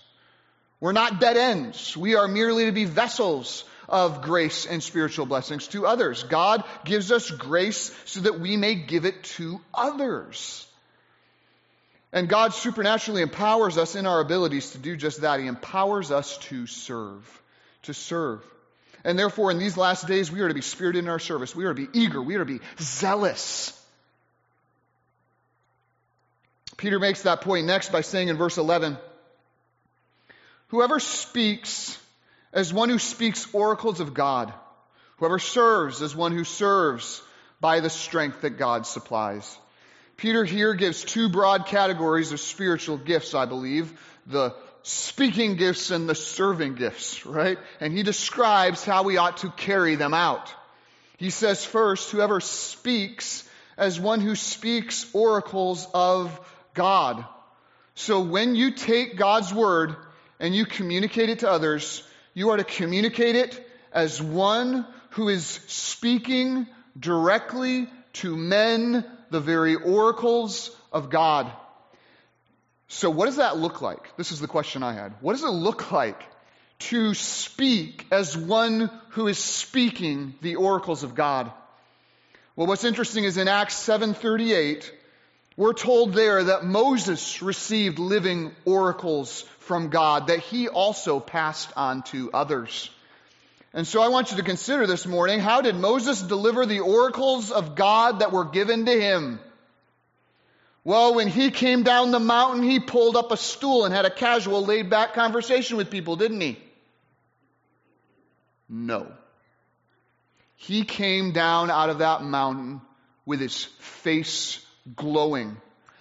We're 0.87 0.93
not 0.93 1.19
dead 1.19 1.37
ends. 1.37 1.97
We 1.97 2.15
are 2.15 2.29
merely 2.29 2.67
to 2.67 2.71
be 2.71 2.85
vessels 2.85 3.65
of 3.89 4.23
grace 4.23 4.67
and 4.67 4.81
spiritual 4.81 5.27
blessings 5.27 5.67
to 5.67 5.85
others. 5.85 6.23
God 6.23 6.63
gives 6.85 7.11
us 7.11 7.29
grace 7.29 7.93
so 8.05 8.21
that 8.21 8.39
we 8.39 8.57
may 8.57 8.77
give 8.77 9.05
it 9.05 9.25
to 9.25 9.61
others. 9.75 10.65
And 12.13 12.29
God 12.29 12.55
supernaturally 12.55 13.23
empowers 13.23 13.79
us 13.79 13.97
in 13.97 14.07
our 14.07 14.21
abilities 14.21 14.71
to 14.71 14.79
do 14.79 14.97
just 14.97 15.23
that. 15.23 15.41
He 15.41 15.49
empowers 15.49 16.13
us 16.13 16.39
to 16.51 16.69
serve. 16.69 17.43
To 17.83 17.93
serve. 17.93 18.45
And 19.03 19.19
therefore, 19.19 19.51
in 19.51 19.59
these 19.59 19.77
last 19.77 20.07
days, 20.07 20.31
we 20.31 20.41
are 20.41 20.49
to 20.49 20.55
be 20.55 20.61
spirited 20.61 21.03
in 21.03 21.11
our 21.11 21.19
service. 21.19 21.53
We 21.53 21.65
are 21.65 21.75
to 21.75 21.87
be 21.89 21.99
eager. 21.99 22.23
We 22.23 22.37
are 22.37 22.45
to 22.45 22.59
be 22.59 22.61
zealous. 22.79 23.73
Peter 26.77 27.01
makes 27.01 27.23
that 27.23 27.41
point 27.41 27.67
next 27.67 27.91
by 27.91 28.03
saying 28.03 28.29
in 28.29 28.37
verse 28.37 28.57
11, 28.57 28.99
Whoever 30.69 30.99
speaks 31.01 31.99
as 32.53 32.73
one 32.73 32.89
who 32.89 32.99
speaks 32.99 33.53
oracles 33.55 34.01
of 34.01 34.15
God, 34.15 34.53
whoever 35.19 35.39
serves 35.39 36.03
as 36.03 36.17
one 36.17 36.33
who 36.33 36.45
serves 36.45 37.23
by 37.61 37.81
the 37.81 37.91
strength 37.91 38.43
that 38.43 38.59
God 38.59 38.87
supplies. 38.87 39.59
Peter 40.17 40.45
here 40.45 40.75
gives 40.75 41.05
two 41.05 41.29
broad 41.29 41.67
categories 41.67 42.33
of 42.33 42.41
spiritual 42.41 42.97
gifts, 42.97 43.35
I 43.35 43.45
believe. 43.45 43.93
The 44.27 44.55
speaking 44.83 45.57
gifts 45.57 45.91
and 45.91 46.09
the 46.09 46.15
serving 46.15 46.75
gifts, 46.75 47.27
right? 47.27 47.59
And 47.81 47.93
he 47.93 48.03
describes 48.03 48.85
how 48.85 49.03
we 49.03 49.19
ought 49.19 49.39
to 49.39 49.51
carry 49.51 49.95
them 49.95 50.15
out. 50.15 50.53
He 51.19 51.31
says 51.31 51.65
first, 51.65 52.11
whoever 52.11 52.41
speaks 52.41 53.49
as 53.77 54.01
one 54.01 54.21
who 54.21 54.35
speaks 54.35 55.07
oracles 55.13 55.87
of 55.93 56.39
God. 56.75 57.25
So 57.95 58.21
when 58.21 58.55
you 58.55 58.73
take 58.73 59.17
God's 59.17 59.53
word 59.53 59.97
and 60.41 60.55
you 60.55 60.67
communicate 60.67 61.29
it 61.29 61.41
to 61.41 61.51
others, 61.51 62.03
you 62.35 62.51
are 62.51 62.57
to 62.57 62.65
communicate 62.65 63.37
it 63.37 63.71
as 63.93 64.21
one 64.21 64.87
who 65.11 65.29
is 65.29 65.47
speaking 65.47 66.67
directly 66.99 67.89
to 68.15 68.37
men 68.37 69.05
the 69.31 69.41
very 69.41 69.75
oracles 69.75 70.71
of 70.93 71.11
God. 71.11 71.51
So 72.89 73.11
what 73.11 73.27
does 73.27 73.37
that 73.37 73.57
look 73.57 73.83
like? 73.83 74.17
This 74.17 74.33
is 74.33 74.41
the 74.41 74.47
question 74.47 74.83
I 74.83 74.93
had. 74.93 75.15
What 75.21 75.33
does 75.33 75.43
it 75.43 75.49
look 75.49 75.91
like 75.91 76.23
to 76.79 77.15
speak 77.15 78.07
as 78.11 78.37
one 78.37 78.91
who 79.11 79.29
is 79.29 79.39
speaking 79.39 80.35
the 80.43 80.57
oracles 80.57 81.03
of 81.03 81.15
God? 81.15 81.51
Well, 82.55 82.67
what's 82.67 82.85
interesting 82.85 83.25
is 83.25 83.37
in 83.37 83.49
Acts 83.49 83.75
7:38, 83.75 84.91
we're 85.57 85.73
told 85.73 86.13
there 86.13 86.45
that 86.45 86.65
Moses 86.65 87.43
received 87.43 87.99
living 87.99 88.55
oracles 88.65 89.43
from 89.61 89.89
God 89.89 90.27
that 90.27 90.41
he 90.41 90.69
also 90.69 91.19
passed 91.19 91.73
on 91.77 92.03
to 92.05 92.31
others. 92.33 92.91
And 93.73 93.87
so 93.87 94.03
I 94.03 94.09
want 94.09 94.31
you 94.31 94.37
to 94.37 94.43
consider 94.43 94.87
this 94.87 95.07
morning, 95.07 95.41
how 95.41 95.63
did 95.63 95.77
Moses 95.77 96.21
deliver 96.23 96.67
the 96.67 96.81
oracles 96.81 97.51
of 97.51 97.75
God 97.75 98.21
that 98.21 98.33
were 98.33 98.45
given 98.45 98.87
to 98.87 99.01
him? 99.01 99.41
Well, 100.85 101.15
when 101.15 101.29
he 101.29 101.51
came 101.51 101.83
down 101.83 102.11
the 102.11 102.21
mountain, 102.21 102.63
he 102.63 102.79
pulled 102.79 103.17
up 103.17 103.33
a 103.33 103.37
stool 103.37 103.85
and 103.85 103.95
had 103.95 104.05
a 104.05 104.11
casual, 104.11 104.65
laid 104.65 104.89
back 104.89 105.15
conversation 105.15 105.77
with 105.79 105.91
people, 105.91 106.17
didn't 106.17 106.41
he? 106.41 106.59
No. 108.69 109.11
He 110.55 110.85
came 110.85 111.33
down 111.33 111.71
out 111.71 111.91
of 111.91 111.99
that 111.99 112.23
mountain 112.23 112.81
with 113.25 113.41
his 113.41 113.65
face 113.65 114.65
glowing 114.95 115.57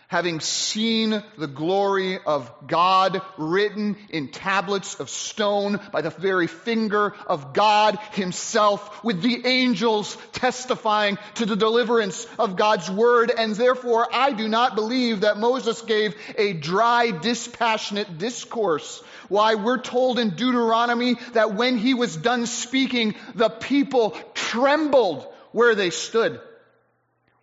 having 0.07 0.39
seen 0.39 1.23
the 1.37 1.47
glory 1.47 2.19
of 2.25 2.51
God 2.67 3.21
written 3.37 3.97
in 4.09 4.29
tablets 4.29 4.99
of 4.99 5.09
stone 5.09 5.79
by 5.91 6.01
the 6.01 6.09
very 6.09 6.47
finger 6.47 7.13
of 7.27 7.53
God 7.53 7.97
himself, 8.11 9.03
with 9.03 9.21
the 9.21 9.45
angels 9.45 10.15
testifying 10.31 11.17
to 11.35 11.45
the 11.45 11.55
deliverance 11.55 12.27
of 12.37 12.55
God's 12.55 12.89
word. 12.89 13.31
And 13.35 13.55
therefore, 13.55 14.07
I 14.13 14.31
do 14.31 14.47
not 14.47 14.75
believe 14.75 15.21
that 15.21 15.37
Moses 15.37 15.81
gave 15.81 16.15
a 16.37 16.53
dry, 16.53 17.11
dispassionate 17.11 18.17
discourse. 18.17 19.03
Why, 19.27 19.55
we're 19.55 19.81
told 19.81 20.19
in 20.19 20.31
Deuteronomy 20.31 21.15
that 21.33 21.55
when 21.55 21.77
he 21.77 21.93
was 21.93 22.15
done 22.15 22.45
speaking, 22.45 23.15
the 23.33 23.49
people 23.49 24.11
trembled 24.33 25.25
where 25.51 25.73
they 25.73 25.89
stood. 25.89 26.39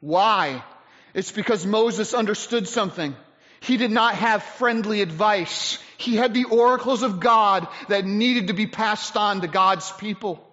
Why? 0.01 0.63
It's 1.15 1.33
because 1.33 1.67
Moses 1.67 2.15
understood 2.15 2.67
something. 2.69 3.15
He 3.61 3.77
did 3.77 3.91
not 3.91 4.15
have 4.17 4.43
friendly 4.43 5.03
advice. 5.03 5.79
He 5.97 6.17
had 6.17 6.35
the 6.35 6.45
oracles 6.45 7.03
of 7.03 7.21
God 7.21 7.69
that 7.89 8.05
needed 8.05 8.49
to 8.49 8.55
be 8.55 8.67
passed 8.67 9.17
on 9.17 9.41
to 9.43 9.49
God's 9.49 9.91
people. 9.93 10.45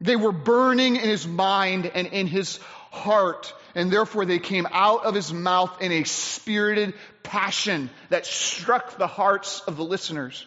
They 0.00 0.16
were 0.16 0.32
burning 0.32 0.96
in 0.96 1.08
his 1.08 1.26
mind 1.26 1.90
and 1.94 2.06
in 2.06 2.26
his 2.26 2.58
heart, 2.90 3.54
and 3.74 3.90
therefore 3.90 4.24
they 4.24 4.38
came 4.38 4.66
out 4.70 5.04
of 5.04 5.14
his 5.14 5.32
mouth 5.32 5.80
in 5.80 5.92
a 5.92 6.04
spirited 6.04 6.94
passion 7.22 7.90
that 8.08 8.26
struck 8.26 8.98
the 8.98 9.06
hearts 9.06 9.60
of 9.66 9.76
the 9.76 9.84
listeners. 9.84 10.46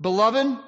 Beloved, 0.00 0.58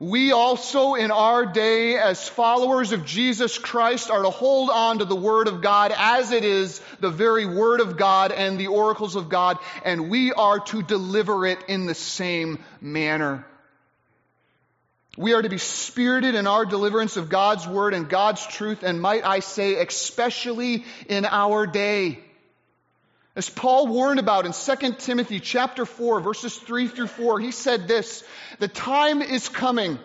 we 0.00 0.30
also 0.30 0.94
in 0.94 1.10
our 1.10 1.44
day 1.44 1.96
as 1.96 2.28
followers 2.28 2.92
of 2.92 3.04
Jesus 3.04 3.58
Christ 3.58 4.10
are 4.10 4.22
to 4.22 4.30
hold 4.30 4.70
on 4.70 5.00
to 5.00 5.04
the 5.04 5.16
Word 5.16 5.48
of 5.48 5.60
God 5.60 5.92
as 5.96 6.30
it 6.30 6.44
is 6.44 6.80
the 7.00 7.10
very 7.10 7.46
Word 7.46 7.80
of 7.80 7.96
God 7.96 8.30
and 8.30 8.58
the 8.58 8.68
oracles 8.68 9.16
of 9.16 9.28
God, 9.28 9.58
and 9.84 10.08
we 10.08 10.32
are 10.32 10.60
to 10.60 10.82
deliver 10.82 11.46
it 11.46 11.58
in 11.66 11.86
the 11.86 11.96
same 11.96 12.62
manner. 12.80 13.44
We 15.16 15.34
are 15.34 15.42
to 15.42 15.48
be 15.48 15.58
spirited 15.58 16.36
in 16.36 16.46
our 16.46 16.64
deliverance 16.64 17.16
of 17.16 17.28
God's 17.28 17.66
Word 17.66 17.92
and 17.92 18.08
God's 18.08 18.46
truth, 18.46 18.84
and 18.84 19.02
might 19.02 19.26
I 19.26 19.40
say, 19.40 19.84
especially 19.84 20.84
in 21.08 21.24
our 21.24 21.66
day. 21.66 22.20
As 23.38 23.48
Paul 23.48 23.86
warned 23.86 24.18
about 24.18 24.46
in 24.46 24.52
2 24.52 24.94
Timothy 24.98 25.38
chapter 25.38 25.86
4 25.86 26.18
verses 26.18 26.56
3 26.56 26.88
through 26.88 27.06
4, 27.06 27.38
he 27.38 27.52
said 27.52 27.86
this, 27.86 28.24
the 28.58 28.66
time 28.66 29.22
is 29.22 29.48
coming 29.48 30.00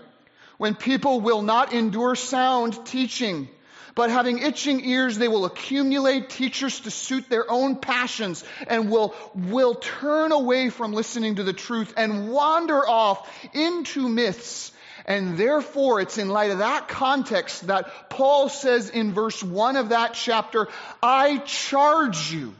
when 0.60 0.76
people 0.76 1.20
will 1.20 1.42
not 1.42 1.74
endure 1.74 2.14
sound 2.14 2.86
teaching, 2.86 3.50
but 3.96 4.12
having 4.12 4.38
itching 4.38 4.86
ears, 4.86 5.18
they 5.18 5.28
will 5.28 5.46
accumulate 5.46 6.30
teachers 6.30 6.82
to 6.82 6.92
suit 6.92 7.28
their 7.28 7.50
own 7.50 7.78
passions 7.78 8.44
and 8.68 8.92
will, 8.92 9.16
will 9.34 9.74
turn 9.74 10.32
away 10.32 10.70
from 10.70 10.94
listening 10.94 11.38
to 11.38 11.44
the 11.44 11.54
truth 11.54 11.92
and 11.98 12.32
wander 12.32 12.88
off 12.88 13.28
into 13.56 14.08
myths. 14.08 14.72
And 15.08 15.40
therefore, 15.40 16.02
it's 16.02 16.20
in 16.20 16.30
light 16.30 16.52
of 16.52 16.60
that 16.60 16.88
context 16.88 17.66
that 17.66 18.12
Paul 18.12 18.48
says 18.48 18.92
in 18.92 19.12
verse 19.12 19.42
1 19.42 19.76
of 19.76 19.90
that 19.90 20.14
chapter, 20.14 20.68
I 21.02 21.40
charge 21.40 22.32
you 22.32 22.54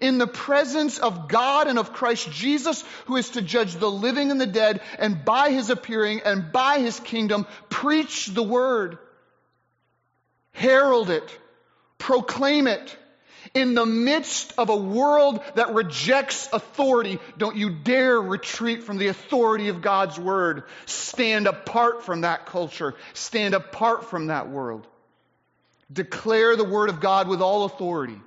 in 0.00 0.18
the 0.18 0.26
presence 0.26 0.98
of 0.98 1.28
God 1.28 1.66
and 1.68 1.78
of 1.78 1.92
Christ 1.92 2.30
Jesus, 2.30 2.82
who 3.06 3.16
is 3.16 3.30
to 3.30 3.42
judge 3.42 3.74
the 3.74 3.90
living 3.90 4.30
and 4.30 4.40
the 4.40 4.46
dead, 4.46 4.80
and 4.98 5.24
by 5.24 5.50
his 5.50 5.70
appearing 5.70 6.22
and 6.24 6.50
by 6.50 6.78
his 6.78 6.98
kingdom, 7.00 7.46
preach 7.68 8.26
the 8.26 8.42
word. 8.42 8.98
Herald 10.52 11.10
it. 11.10 11.38
Proclaim 11.98 12.66
it. 12.66 12.96
In 13.54 13.74
the 13.74 13.86
midst 13.86 14.52
of 14.58 14.68
a 14.68 14.76
world 14.76 15.40
that 15.54 15.74
rejects 15.74 16.48
authority, 16.52 17.18
don't 17.38 17.56
you 17.56 17.70
dare 17.70 18.20
retreat 18.20 18.84
from 18.84 18.98
the 18.98 19.08
authority 19.08 19.68
of 19.68 19.80
God's 19.80 20.18
word. 20.18 20.64
Stand 20.86 21.46
apart 21.46 22.04
from 22.04 22.20
that 22.20 22.46
culture. 22.46 22.94
Stand 23.14 23.54
apart 23.54 24.04
from 24.10 24.26
that 24.26 24.50
world. 24.50 24.86
Declare 25.92 26.56
the 26.56 26.64
word 26.64 26.90
of 26.90 27.00
God 27.00 27.28
with 27.28 27.40
all 27.40 27.64
authority 27.64 28.20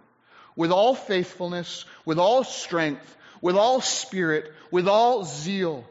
with 0.55 0.71
all 0.71 0.95
faithfulness, 0.95 1.85
with 2.05 2.19
all 2.19 2.43
strength, 2.43 3.15
with 3.41 3.55
all 3.55 3.81
spirit, 3.81 4.51
with 4.71 4.87
all 4.87 5.25
zeal. 5.25 5.85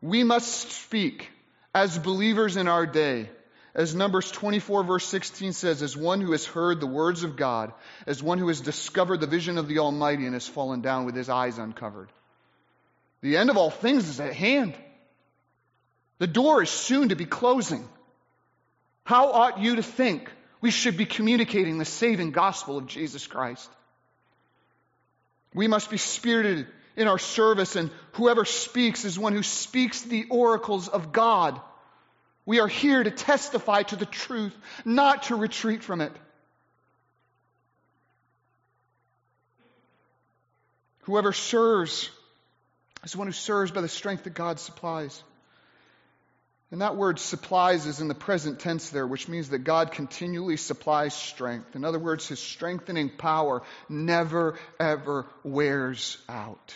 We 0.00 0.24
must 0.24 0.70
speak 0.70 1.30
as 1.74 1.98
believers 1.98 2.56
in 2.56 2.68
our 2.68 2.86
day. 2.86 3.30
As 3.74 3.94
Numbers 3.94 4.30
24 4.30 4.84
verse 4.84 5.04
16 5.06 5.52
says, 5.52 5.82
as 5.82 5.96
one 5.96 6.22
who 6.22 6.32
has 6.32 6.46
heard 6.46 6.80
the 6.80 6.86
words 6.86 7.24
of 7.24 7.36
God, 7.36 7.72
as 8.06 8.22
one 8.22 8.38
who 8.38 8.48
has 8.48 8.62
discovered 8.62 9.20
the 9.20 9.26
vision 9.26 9.58
of 9.58 9.68
the 9.68 9.80
Almighty 9.80 10.24
and 10.24 10.32
has 10.32 10.48
fallen 10.48 10.80
down 10.80 11.04
with 11.04 11.14
his 11.14 11.28
eyes 11.28 11.58
uncovered. 11.58 12.10
The 13.20 13.36
end 13.36 13.50
of 13.50 13.58
all 13.58 13.70
things 13.70 14.08
is 14.08 14.18
at 14.20 14.32
hand. 14.32 14.74
The 16.18 16.26
door 16.26 16.62
is 16.62 16.70
soon 16.70 17.10
to 17.10 17.16
be 17.16 17.26
closing. 17.26 17.86
How 19.04 19.32
ought 19.32 19.58
you 19.60 19.76
to 19.76 19.82
think 19.82 20.30
we 20.60 20.70
should 20.70 20.96
be 20.96 21.06
communicating 21.06 21.78
the 21.78 21.84
saving 21.84 22.30
gospel 22.30 22.78
of 22.78 22.86
Jesus 22.86 23.26
Christ. 23.26 23.70
We 25.54 25.68
must 25.68 25.90
be 25.90 25.96
spirited 25.96 26.66
in 26.96 27.08
our 27.08 27.18
service, 27.18 27.76
and 27.76 27.90
whoever 28.12 28.44
speaks 28.44 29.04
is 29.04 29.18
one 29.18 29.32
who 29.32 29.42
speaks 29.42 30.02
the 30.02 30.26
oracles 30.30 30.88
of 30.88 31.12
God. 31.12 31.60
We 32.46 32.60
are 32.60 32.68
here 32.68 33.02
to 33.02 33.10
testify 33.10 33.82
to 33.84 33.96
the 33.96 34.06
truth, 34.06 34.56
not 34.84 35.24
to 35.24 35.36
retreat 35.36 35.82
from 35.82 36.00
it. 36.00 36.12
Whoever 41.02 41.32
serves 41.32 42.10
is 43.04 43.16
one 43.16 43.28
who 43.28 43.32
serves 43.32 43.70
by 43.70 43.80
the 43.80 43.88
strength 43.88 44.24
that 44.24 44.34
God 44.34 44.58
supplies. 44.58 45.22
And 46.72 46.80
that 46.80 46.96
word 46.96 47.20
supplies 47.20 47.86
is 47.86 48.00
in 48.00 48.08
the 48.08 48.14
present 48.14 48.58
tense 48.58 48.90
there, 48.90 49.06
which 49.06 49.28
means 49.28 49.50
that 49.50 49.60
God 49.60 49.92
continually 49.92 50.56
supplies 50.56 51.14
strength. 51.14 51.76
In 51.76 51.84
other 51.84 51.98
words, 51.98 52.26
his 52.26 52.40
strengthening 52.40 53.08
power 53.08 53.62
never, 53.88 54.58
ever 54.80 55.26
wears 55.44 56.18
out. 56.28 56.74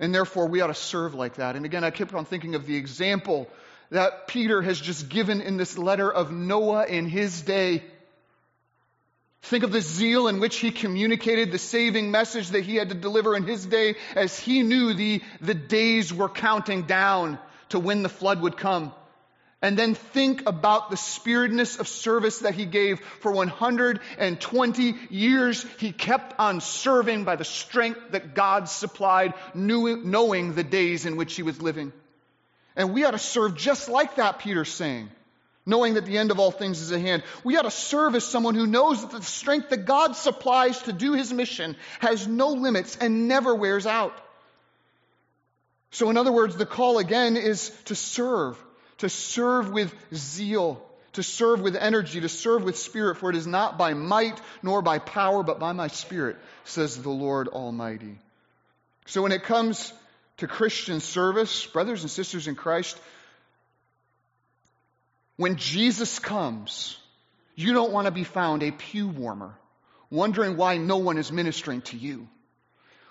And 0.00 0.12
therefore, 0.12 0.48
we 0.48 0.60
ought 0.60 0.66
to 0.68 0.74
serve 0.74 1.14
like 1.14 1.36
that. 1.36 1.54
And 1.54 1.64
again, 1.64 1.84
I 1.84 1.90
kept 1.90 2.12
on 2.12 2.24
thinking 2.24 2.56
of 2.56 2.66
the 2.66 2.76
example 2.76 3.48
that 3.90 4.26
Peter 4.26 4.60
has 4.60 4.80
just 4.80 5.08
given 5.08 5.40
in 5.40 5.56
this 5.56 5.78
letter 5.78 6.10
of 6.10 6.32
Noah 6.32 6.86
in 6.86 7.06
his 7.06 7.42
day. 7.42 7.84
Think 9.42 9.62
of 9.62 9.70
the 9.70 9.80
zeal 9.80 10.26
in 10.26 10.40
which 10.40 10.56
he 10.56 10.72
communicated 10.72 11.52
the 11.52 11.58
saving 11.58 12.10
message 12.10 12.48
that 12.50 12.64
he 12.64 12.76
had 12.76 12.88
to 12.88 12.96
deliver 12.96 13.36
in 13.36 13.44
his 13.44 13.64
day 13.64 13.94
as 14.16 14.36
he 14.36 14.62
knew 14.62 14.92
the, 14.92 15.22
the 15.40 15.54
days 15.54 16.12
were 16.12 16.28
counting 16.28 16.82
down 16.82 17.38
to 17.72 17.78
when 17.78 18.02
the 18.02 18.08
flood 18.08 18.40
would 18.40 18.56
come. 18.56 18.92
And 19.64 19.78
then 19.78 19.94
think 19.94 20.48
about 20.48 20.90
the 20.90 20.96
spiritedness 20.96 21.78
of 21.78 21.86
service 21.86 22.40
that 22.40 22.54
he 22.54 22.64
gave 22.64 22.98
for 23.20 23.30
120 23.30 24.94
years. 25.08 25.66
He 25.78 25.92
kept 25.92 26.40
on 26.40 26.60
serving 26.60 27.22
by 27.22 27.36
the 27.36 27.44
strength 27.44 28.00
that 28.10 28.34
God 28.34 28.68
supplied, 28.68 29.34
knowing 29.54 30.54
the 30.54 30.64
days 30.64 31.06
in 31.06 31.16
which 31.16 31.36
he 31.36 31.44
was 31.44 31.62
living. 31.62 31.92
And 32.74 32.92
we 32.92 33.04
ought 33.04 33.12
to 33.12 33.18
serve 33.20 33.56
just 33.56 33.88
like 33.88 34.16
that, 34.16 34.40
Peter's 34.40 34.72
saying, 34.72 35.10
knowing 35.64 35.94
that 35.94 36.06
the 36.06 36.18
end 36.18 36.32
of 36.32 36.40
all 36.40 36.50
things 36.50 36.80
is 36.80 36.90
at 36.90 37.00
hand. 37.00 37.22
We 37.44 37.56
ought 37.56 37.62
to 37.62 37.70
serve 37.70 38.16
as 38.16 38.24
someone 38.24 38.56
who 38.56 38.66
knows 38.66 39.02
that 39.02 39.12
the 39.12 39.22
strength 39.22 39.70
that 39.70 39.84
God 39.84 40.16
supplies 40.16 40.82
to 40.82 40.92
do 40.92 41.12
his 41.12 41.32
mission 41.32 41.76
has 42.00 42.26
no 42.26 42.48
limits 42.48 42.96
and 42.96 43.28
never 43.28 43.54
wears 43.54 43.86
out. 43.86 44.18
So, 45.92 46.10
in 46.10 46.16
other 46.16 46.32
words, 46.32 46.56
the 46.56 46.66
call 46.66 46.98
again 46.98 47.36
is 47.36 47.70
to 47.84 47.94
serve 47.94 48.58
to 49.02 49.08
serve 49.08 49.72
with 49.72 49.92
zeal, 50.14 50.80
to 51.14 51.24
serve 51.24 51.60
with 51.60 51.74
energy, 51.74 52.20
to 52.20 52.28
serve 52.28 52.62
with 52.62 52.78
spirit, 52.78 53.16
for 53.16 53.30
it 53.30 53.34
is 53.34 53.48
not 53.48 53.76
by 53.76 53.94
might 53.94 54.40
nor 54.62 54.80
by 54.80 55.00
power, 55.00 55.42
but 55.42 55.58
by 55.58 55.72
my 55.72 55.88
spirit, 55.88 56.36
says 56.62 57.02
the 57.02 57.10
Lord 57.10 57.48
Almighty. 57.48 58.16
So 59.06 59.22
when 59.22 59.32
it 59.32 59.42
comes 59.42 59.92
to 60.36 60.46
Christian 60.46 61.00
service, 61.00 61.66
brothers 61.66 62.02
and 62.02 62.10
sisters 62.12 62.46
in 62.46 62.54
Christ, 62.54 62.96
when 65.36 65.56
Jesus 65.56 66.20
comes, 66.20 66.96
you 67.56 67.72
don't 67.72 67.90
want 67.90 68.06
to 68.06 68.12
be 68.12 68.22
found 68.22 68.62
a 68.62 68.70
pew 68.70 69.08
warmer, 69.08 69.58
wondering 70.10 70.56
why 70.56 70.76
no 70.76 70.98
one 70.98 71.18
is 71.18 71.32
ministering 71.32 71.82
to 71.82 71.96
you. 71.96 72.28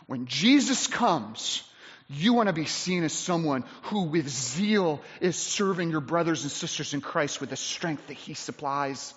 When 0.08 0.26
Jesus 0.26 0.88
comes, 0.88 1.64
you 2.12 2.34
want 2.34 2.48
to 2.48 2.54
be 2.54 2.66
seen 2.66 3.04
as 3.04 3.14
someone 3.14 3.64
who, 3.84 4.04
with 4.04 4.28
zeal, 4.28 5.02
is 5.22 5.36
serving 5.36 5.92
your 5.92 6.02
brothers 6.02 6.44
and 6.44 6.52
sisters 6.52 6.94
in 6.94 7.02
Christ 7.02 7.40
with 7.40 7.50
the 7.50 7.56
strength 7.56 8.08
that 8.08 8.14
He 8.18 8.34
supplies. 8.34 9.14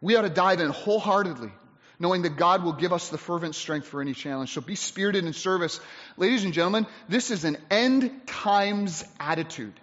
We 0.00 0.16
ought 0.16 0.22
to 0.22 0.30
dive 0.30 0.60
in 0.60 0.70
wholeheartedly, 0.70 1.50
knowing 1.98 2.22
that 2.22 2.36
God 2.36 2.64
will 2.64 2.72
give 2.74 2.92
us 2.92 3.08
the 3.08 3.18
fervent 3.18 3.54
strength 3.54 3.86
for 3.86 4.00
any 4.00 4.12
challenge. 4.12 4.52
So 4.52 4.60
be 4.60 4.74
spirited 4.74 5.24
in 5.24 5.32
service. 5.32 5.80
Ladies 6.16 6.44
and 6.44 6.52
gentlemen, 6.52 6.86
this 7.08 7.30
is 7.30 7.44
an 7.44 7.56
end 7.70 8.26
times 8.26 9.04
attitude. 9.18 9.78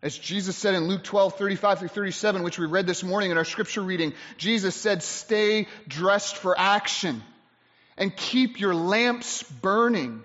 As 0.00 0.16
Jesus 0.16 0.54
said 0.56 0.74
in 0.74 0.86
Luke 0.86 1.02
12, 1.02 1.38
35 1.38 1.78
through 1.78 1.88
37, 1.88 2.42
which 2.42 2.58
we 2.58 2.66
read 2.66 2.86
this 2.86 3.02
morning 3.02 3.30
in 3.30 3.38
our 3.38 3.44
scripture 3.44 3.80
reading, 3.80 4.12
Jesus 4.36 4.74
said, 4.74 5.02
Stay 5.02 5.66
dressed 5.88 6.36
for 6.36 6.58
action 6.58 7.22
and 7.96 8.16
keep 8.16 8.60
your 8.60 8.74
lamps 8.74 9.42
burning. 9.42 10.22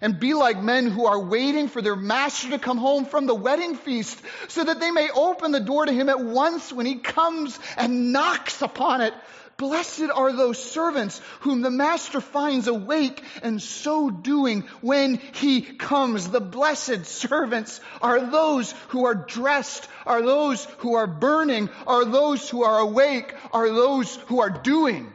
And 0.00 0.18
be 0.18 0.34
like 0.34 0.60
men 0.60 0.90
who 0.90 1.06
are 1.06 1.20
waiting 1.20 1.68
for 1.68 1.80
their 1.80 1.94
master 1.94 2.50
to 2.50 2.58
come 2.58 2.78
home 2.78 3.04
from 3.04 3.26
the 3.26 3.36
wedding 3.36 3.76
feast 3.76 4.20
so 4.48 4.64
that 4.64 4.80
they 4.80 4.90
may 4.90 5.08
open 5.14 5.52
the 5.52 5.60
door 5.60 5.86
to 5.86 5.92
him 5.92 6.08
at 6.08 6.18
once 6.18 6.72
when 6.72 6.86
he 6.86 6.96
comes 6.96 7.56
and 7.76 8.12
knocks 8.12 8.62
upon 8.62 9.02
it. 9.02 9.14
Blessed 9.58 10.10
are 10.12 10.32
those 10.32 10.60
servants 10.60 11.20
whom 11.40 11.60
the 11.60 11.70
master 11.70 12.20
finds 12.20 12.66
awake 12.66 13.22
and 13.44 13.62
so 13.62 14.10
doing 14.10 14.62
when 14.80 15.20
he 15.34 15.60
comes. 15.60 16.28
The 16.28 16.40
blessed 16.40 17.06
servants 17.06 17.80
are 18.00 18.18
those 18.18 18.72
who 18.88 19.04
are 19.04 19.14
dressed, 19.14 19.88
are 20.04 20.20
those 20.20 20.64
who 20.78 20.94
are 20.94 21.06
burning, 21.06 21.70
are 21.86 22.04
those 22.04 22.50
who 22.50 22.64
are 22.64 22.80
awake, 22.80 23.32
are 23.52 23.68
those 23.68 24.16
who 24.26 24.40
are 24.40 24.50
doing. 24.50 25.12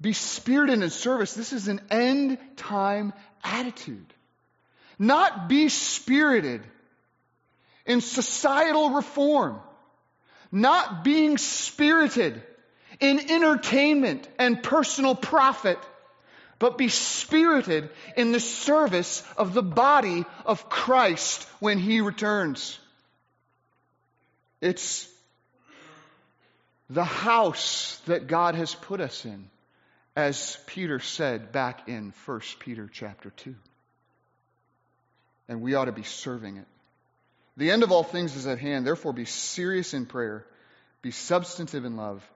Be 0.00 0.12
spirited 0.12 0.82
in 0.82 0.90
service. 0.90 1.34
This 1.34 1.52
is 1.52 1.68
an 1.68 1.80
end 1.90 2.38
time 2.56 3.12
attitude. 3.42 4.12
Not 4.98 5.48
be 5.48 5.68
spirited 5.68 6.62
in 7.86 8.00
societal 8.00 8.90
reform. 8.90 9.60
Not 10.52 11.02
being 11.04 11.38
spirited 11.38 12.42
in 13.00 13.30
entertainment 13.30 14.28
and 14.38 14.62
personal 14.62 15.14
profit, 15.14 15.78
but 16.58 16.78
be 16.78 16.88
spirited 16.88 17.90
in 18.16 18.32
the 18.32 18.40
service 18.40 19.22
of 19.36 19.54
the 19.54 19.62
body 19.62 20.24
of 20.44 20.68
Christ 20.68 21.42
when 21.60 21.78
he 21.78 22.00
returns. 22.00 22.78
It's 24.60 25.08
the 26.88 27.04
house 27.04 28.00
that 28.06 28.26
God 28.26 28.54
has 28.54 28.74
put 28.74 29.00
us 29.00 29.24
in 29.24 29.50
as 30.16 30.56
Peter 30.66 30.98
said 30.98 31.52
back 31.52 31.88
in 31.88 32.14
1 32.24 32.40
Peter 32.58 32.88
chapter 32.90 33.30
2. 33.30 33.54
And 35.48 35.60
we 35.60 35.74
ought 35.74 35.84
to 35.84 35.92
be 35.92 36.02
serving 36.02 36.56
it. 36.56 36.66
The 37.58 37.70
end 37.70 37.82
of 37.82 37.92
all 37.92 38.02
things 38.02 38.34
is 38.34 38.46
at 38.46 38.58
hand. 38.58 38.86
Therefore, 38.86 39.12
be 39.12 39.26
serious 39.26 39.94
in 39.94 40.06
prayer, 40.06 40.44
be 41.02 41.10
substantive 41.10 41.84
in 41.84 41.96
love, 41.96 42.26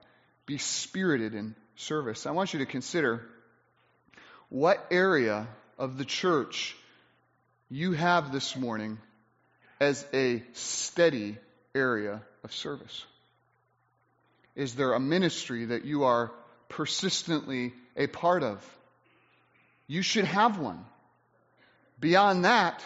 be 0.45 0.57
spirited 0.57 1.33
in 1.33 1.55
service. 1.75 2.25
I 2.25 2.31
want 2.31 2.53
you 2.53 2.59
to 2.59 2.65
consider 2.65 3.27
what 4.49 4.85
area 4.91 5.47
of 5.77 5.97
the 5.97 6.05
church 6.05 6.75
you 7.69 7.93
have 7.93 8.31
this 8.31 8.55
morning 8.55 8.99
as 9.79 10.05
a 10.13 10.43
steady 10.53 11.37
area 11.73 12.21
of 12.43 12.53
service. 12.53 13.05
Is 14.55 14.75
there 14.75 14.93
a 14.93 14.99
ministry 14.99 15.65
that 15.65 15.85
you 15.85 16.03
are 16.03 16.31
persistently 16.71 17.73
a 17.95 18.07
part 18.07 18.43
of. 18.43 18.65
You 19.87 20.01
should 20.01 20.25
have 20.25 20.57
one. 20.57 20.83
Beyond 21.99 22.45
that, 22.45 22.83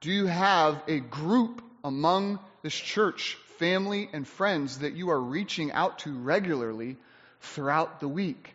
do 0.00 0.10
you 0.10 0.26
have 0.26 0.82
a 0.88 0.98
group 0.98 1.62
among 1.84 2.38
this 2.62 2.74
church, 2.74 3.36
family, 3.58 4.08
and 4.12 4.26
friends 4.26 4.78
that 4.78 4.94
you 4.94 5.10
are 5.10 5.20
reaching 5.20 5.70
out 5.70 6.00
to 6.00 6.12
regularly 6.12 6.96
throughout 7.40 8.00
the 8.00 8.08
week? 8.08 8.54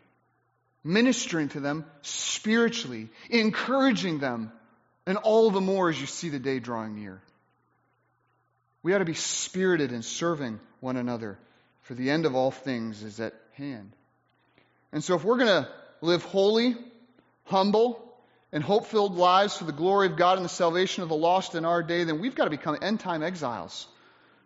Ministering 0.84 1.50
to 1.50 1.60
them 1.60 1.86
spiritually, 2.02 3.10
encouraging 3.30 4.20
them, 4.20 4.52
and 5.06 5.18
all 5.18 5.52
the 5.52 5.62
more 5.62 5.90
as 5.90 6.00
you 6.00 6.08
see 6.08 6.30
the 6.30 6.40
day 6.40 6.60
drawing 6.60 6.96
near. 6.96 7.22
We 8.82 8.94
ought 8.94 9.00
to 9.00 9.06
be 9.06 9.14
spirited 9.14 9.92
in 9.92 10.02
serving 10.02 10.60
one 10.80 10.98
another, 10.98 11.38
for 11.84 11.94
the 11.94 12.10
end 12.10 12.26
of 12.26 12.36
all 12.36 12.52
things 12.52 13.04
is 13.04 13.20
at 13.20 13.34
hand. 13.54 13.92
And 14.96 15.04
so, 15.04 15.16
if 15.16 15.26
we're 15.26 15.36
going 15.36 15.64
to 15.64 15.68
live 16.00 16.24
holy, 16.24 16.78
humble, 17.44 18.02
and 18.54 18.64
hope 18.64 18.86
filled 18.86 19.18
lives 19.18 19.58
for 19.58 19.66
the 19.66 19.74
glory 19.74 20.08
of 20.08 20.16
God 20.16 20.38
and 20.38 20.46
the 20.46 20.50
salvation 20.50 21.04
of 21.04 21.10
the 21.10 21.18
lost 21.18 21.54
in 21.54 21.66
our 21.66 21.84
day, 21.84 22.06
then 22.06 22.22
we've 22.22 22.34
got 22.34 22.46
to 22.46 22.50
become 22.50 22.78
end 22.82 23.02
time 23.02 23.22
exiles. 23.22 23.88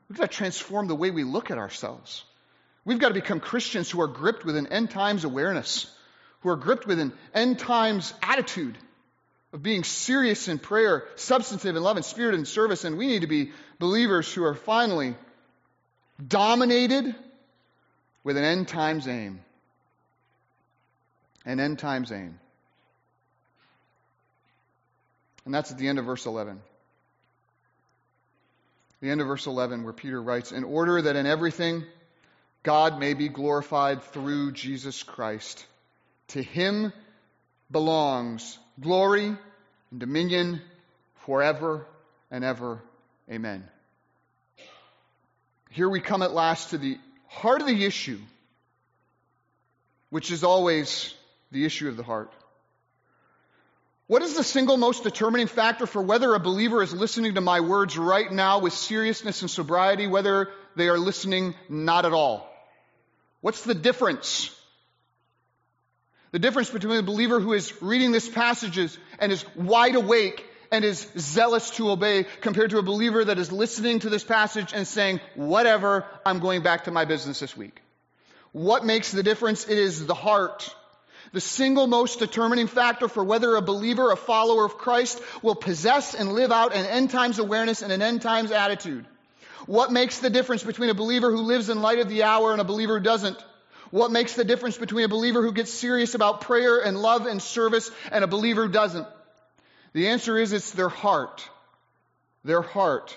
We've 0.10 0.18
got 0.18 0.32
to 0.32 0.36
transform 0.36 0.88
the 0.88 0.96
way 0.96 1.12
we 1.12 1.24
look 1.24 1.52
at 1.52 1.60
ourselves. 1.60 2.24
We've 2.84 2.98
got 2.98 3.10
to 3.10 3.14
become 3.14 3.40
Christians 3.40 3.92
who 3.92 4.02
are 4.02 4.08
gripped 4.08 4.44
with 4.44 4.58
an 4.58 4.66
end 4.74 4.90
times 4.90 5.24
awareness, 5.24 5.86
who 6.40 6.50
are 6.50 6.56
gripped 6.56 6.88
with 6.88 7.00
an 7.00 7.14
end 7.36 7.60
times 7.60 8.12
attitude 8.24 8.76
of 9.54 9.62
being 9.62 9.84
serious 9.84 10.48
in 10.48 10.58
prayer, 10.58 11.06
substantive 11.16 11.76
in 11.76 11.84
love 11.84 11.98
and 11.98 12.06
spirit 12.06 12.34
and 12.34 12.48
service. 12.48 12.86
And 12.86 12.98
we 12.98 13.06
need 13.06 13.22
to 13.22 13.28
be 13.28 13.52
believers 13.78 14.34
who 14.34 14.44
are 14.46 14.56
finally 14.56 15.14
dominated 16.28 17.16
with 18.24 18.36
an 18.36 18.44
end 18.44 18.68
times 18.68 19.08
aim 19.08 19.42
an 21.50 21.60
end 21.60 21.80
times 21.80 22.12
aim. 22.12 22.40
And 25.46 25.54
that's 25.54 25.72
at 25.72 25.80
the 25.80 25.88
end 25.88 25.98
of 25.98 26.06
verse 26.06 26.28
11. 26.28 26.60
The 29.02 29.10
end 29.10 29.20
of 29.20 29.26
verse 29.26 29.48
11, 29.48 29.84
where 29.84 29.94
Peter 29.94 30.22
writes, 30.22 30.52
In 30.52 30.64
order 30.64 31.02
that 31.02 31.16
in 31.16 31.26
everything 31.26 31.86
God 32.62 33.00
may 33.00 33.16
be 33.16 33.30
glorified 33.30 34.04
through 34.04 34.52
Jesus 34.52 35.02
Christ. 35.02 35.66
To 36.30 36.44
him 36.44 36.94
belongs 37.72 38.60
glory 38.80 39.26
and 39.26 40.00
dominion 40.00 40.62
forever 41.26 41.88
and 42.30 42.44
ever. 42.44 42.80
Amen. 43.32 43.68
Here 45.72 45.90
we 45.90 46.00
come 46.00 46.22
at 46.22 46.32
last 46.32 46.72
to 46.72 46.78
the 46.78 47.00
heart 47.28 47.62
of 47.62 47.68
the 47.68 47.86
issue, 47.86 48.20
which 50.12 50.32
is 50.32 50.44
always 50.44 51.16
the 51.52 51.66
issue 51.66 51.88
of 51.88 51.98
the 51.98 52.04
heart. 52.04 52.34
What 54.08 54.24
is 54.24 54.36
the 54.36 54.44
single 54.44 54.78
most 54.78 55.04
determining 55.04 55.48
factor 55.48 55.86
for 55.86 56.02
whether 56.02 56.34
a 56.34 56.40
believer 56.40 56.82
is 56.82 56.94
listening 56.94 57.36
to 57.36 57.42
my 57.42 57.60
words 57.60 57.96
right 57.96 58.32
now 58.32 58.60
with 58.60 58.74
seriousness 58.74 59.42
and 59.42 59.52
sobriety, 59.52 60.08
whether 60.08 60.50
they 60.76 60.88
are 60.88 60.98
listening 60.98 61.54
not 61.70 62.06
at 62.06 62.14
all? 62.14 62.52
What's 63.42 63.64
the 63.64 63.76
difference? 63.76 64.56
The 66.32 66.40
difference 66.40 66.70
between 66.70 66.98
a 66.98 67.04
believer 67.04 67.40
who 67.40 67.54
is 67.54 67.82
reading 67.82 68.12
this 68.12 68.28
passages 68.28 68.98
and 69.20 69.32
is 69.32 69.46
wide 69.56 69.96
awake 69.96 70.46
and 70.72 70.86
is 70.86 71.08
zealous 71.18 71.72
to 71.72 71.92
obey 71.92 72.26
compared 72.42 72.72
to 72.72 72.78
a 72.78 72.84
believer 72.84 73.26
that 73.26 73.40
is 73.40 73.52
listening 73.52 74.00
to 74.00 74.10
this 74.10 74.24
passage 74.24 74.74
and 74.74 74.88
saying, 74.88 75.20
whatever, 75.36 76.06
I'm 76.26 76.40
going 76.40 76.62
back 76.62 76.86
to 76.86 76.92
my 76.92 77.06
business 77.06 77.40
this 77.40 77.56
week. 77.58 77.82
What 78.52 78.86
makes 78.86 79.12
the 79.12 79.24
difference? 79.24 79.68
It 79.68 79.78
is 79.78 80.06
the 80.06 80.16
heart. 80.16 80.74
The 81.32 81.42
single 81.42 81.86
most 81.86 82.20
determining 82.20 82.68
factor 82.68 83.08
for 83.08 83.24
whether 83.24 83.56
a 83.56 83.62
believer, 83.62 84.12
a 84.12 84.16
follower 84.16 84.66
of 84.66 84.78
Christ, 84.78 85.22
will 85.44 85.56
possess 85.56 86.16
and 86.16 86.34
live 86.34 86.52
out 86.52 86.74
an 86.74 86.86
end 86.86 87.12
times 87.12 87.38
awareness 87.38 87.82
and 87.82 87.92
an 87.92 88.02
end 88.02 88.22
times 88.22 88.52
attitude. 88.52 89.06
What 89.68 89.92
makes 89.92 90.20
the 90.20 90.32
difference 90.32 90.64
between 90.64 90.90
a 90.90 90.96
believer 90.96 91.30
who 91.32 91.42
lives 91.42 91.70
in 91.70 91.82
light 91.82 92.00
of 92.00 92.10
the 92.10 92.24
hour 92.24 92.52
and 92.52 92.62
a 92.62 92.64
believer 92.64 92.98
who 92.98 93.04
doesn't? 93.04 93.38
What 93.92 94.12
makes 94.12 94.34
the 94.34 94.44
difference 94.44 94.78
between 94.78 95.06
a 95.06 95.10
believer 95.10 95.42
who 95.42 95.52
gets 95.52 95.72
serious 95.72 96.16
about 96.16 96.42
prayer 96.42 96.80
and 96.80 97.00
love 97.00 97.26
and 97.26 97.42
service 97.42 97.92
and 98.12 98.24
a 98.24 98.28
believer 98.28 98.66
who 98.66 98.72
doesn't? 98.72 99.08
The 99.94 100.10
answer 100.10 100.38
is 100.38 100.54
it's 100.54 100.72
their 100.72 100.90
heart. 100.90 101.48
Their 102.44 102.62
heart 102.62 103.16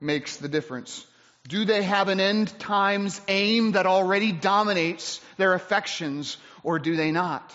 makes 0.00 0.36
the 0.36 0.48
difference. 0.48 1.06
Do 1.46 1.64
they 1.64 1.82
have 1.82 2.08
an 2.08 2.20
end 2.20 2.58
times 2.58 3.20
aim 3.28 3.72
that 3.72 3.86
already 3.86 4.32
dominates 4.32 5.20
their 5.36 5.52
affections, 5.52 6.38
or 6.62 6.78
do 6.78 6.96
they 6.96 7.12
not? 7.12 7.52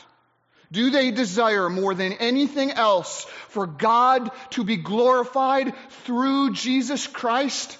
Do 0.71 0.91
they 0.91 1.10
desire 1.10 1.69
more 1.69 1.95
than 1.95 2.13
anything 2.13 2.71
else 2.71 3.25
for 3.47 3.65
God 3.65 4.30
to 4.52 4.63
be 4.63 4.78
glorified 4.78 5.73
through 6.04 6.54
Jesus 6.54 7.08
Christ? 7.08 7.78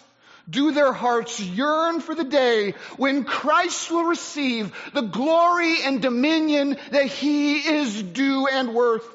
Do 0.49 0.71
their 0.71 0.91
hearts 0.91 1.39
yearn 1.39 1.99
for 1.99 2.15
the 2.15 2.23
day 2.23 2.73
when 2.97 3.23
Christ 3.23 3.91
will 3.91 4.05
receive 4.05 4.73
the 4.95 5.01
glory 5.03 5.83
and 5.83 6.01
dominion 6.01 6.77
that 6.89 7.05
he 7.05 7.59
is 7.59 8.01
due 8.01 8.47
and 8.47 8.73
worth? 8.73 9.07